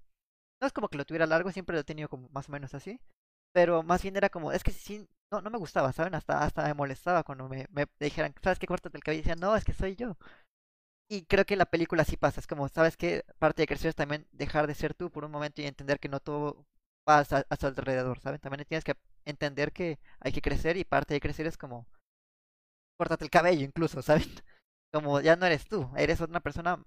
[0.61, 2.73] No es como que lo tuviera largo, siempre lo he tenido como más o menos
[2.73, 2.99] así,
[3.55, 6.13] pero más bien era como, es que sí, no, no me gustaba, ¿saben?
[6.15, 8.67] Hasta, hasta me molestaba cuando me, me dijeran, ¿sabes qué?
[8.67, 10.17] Córtate el cabello y decía, no, es que soy yo.
[11.09, 13.23] Y creo que la película sí pasa, es como, ¿sabes qué?
[13.39, 16.09] Parte de crecer es también dejar de ser tú por un momento y entender que
[16.09, 16.65] no todo
[17.05, 18.39] pasa a, su alrededor, ¿saben?
[18.41, 18.95] También tienes que
[19.25, 21.87] entender que hay que crecer y parte de crecer es como,
[22.97, 24.27] córtate el cabello incluso, ¿saben?
[24.91, 26.83] Como ya no eres tú, eres una persona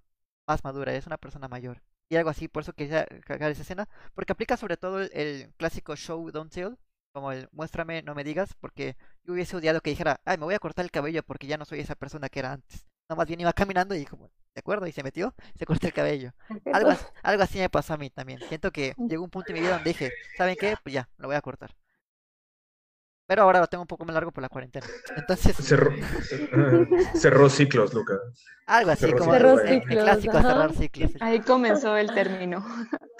[0.47, 1.83] más madura, eres una persona mayor.
[2.09, 5.53] Y algo así, por eso quería cagar esa escena, porque aplica sobre todo el, el
[5.57, 6.77] clásico show, don't tell,
[7.13, 10.55] como el muéstrame, no me digas, porque yo hubiese odiado que dijera, ay, me voy
[10.55, 12.87] a cortar el cabello porque ya no soy esa persona que era antes.
[13.09, 14.87] No, más bien iba caminando y como, ¿de acuerdo?
[14.87, 16.33] Y se metió, se cortó el cabello.
[16.73, 16.91] Algo,
[17.23, 18.41] algo así me pasó a mí también.
[18.49, 20.77] Siento que llegó un punto en mi vida donde dije, ¿saben qué?
[20.83, 21.75] Pues ya, lo voy a cortar.
[23.29, 24.87] Pero ahora lo tengo un poco más largo por la cuarentena.
[25.17, 25.93] Entonces, Cerró,
[27.15, 28.19] cerró ciclos, Lucas.
[28.67, 30.49] algo así cerró como ciclos, el, Cerró el ciclos, clásico ajá.
[30.49, 31.11] cerrar ciclos.
[31.21, 32.65] Ahí comenzó el término.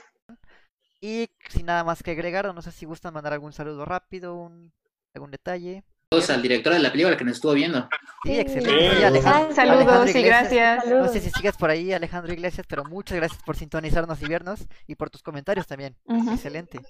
[1.01, 4.73] Y sin nada más que agregar, no sé si gustan mandar algún saludo rápido, un,
[5.15, 5.85] algún detalle.
[6.11, 7.89] Saludos al director de la película que nos estuvo viendo.
[8.25, 8.91] Sí, excelente.
[8.91, 8.97] Sí.
[8.97, 10.87] Oye, Alejandro, Saludos Alejandro y gracias.
[10.89, 14.67] No sé si sigues por ahí, Alejandro Iglesias, pero muchas gracias por sintonizarnos y vernos
[14.89, 15.95] y por tus comentarios también.
[16.33, 16.81] Excelente.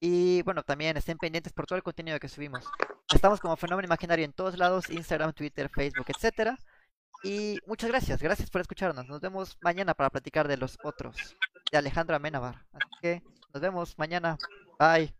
[0.00, 2.64] Y bueno, también estén pendientes por todo el contenido que subimos.
[3.12, 6.58] Estamos como Fenómeno Imaginario en todos lados, Instagram, Twitter, Facebook, etcétera.
[7.22, 9.06] Y muchas gracias, gracias por escucharnos.
[9.06, 11.36] Nos vemos mañana para platicar de los otros,
[11.72, 12.66] de Alejandra Menabar.
[12.72, 14.36] Así que nos vemos mañana.
[14.78, 15.14] Bye.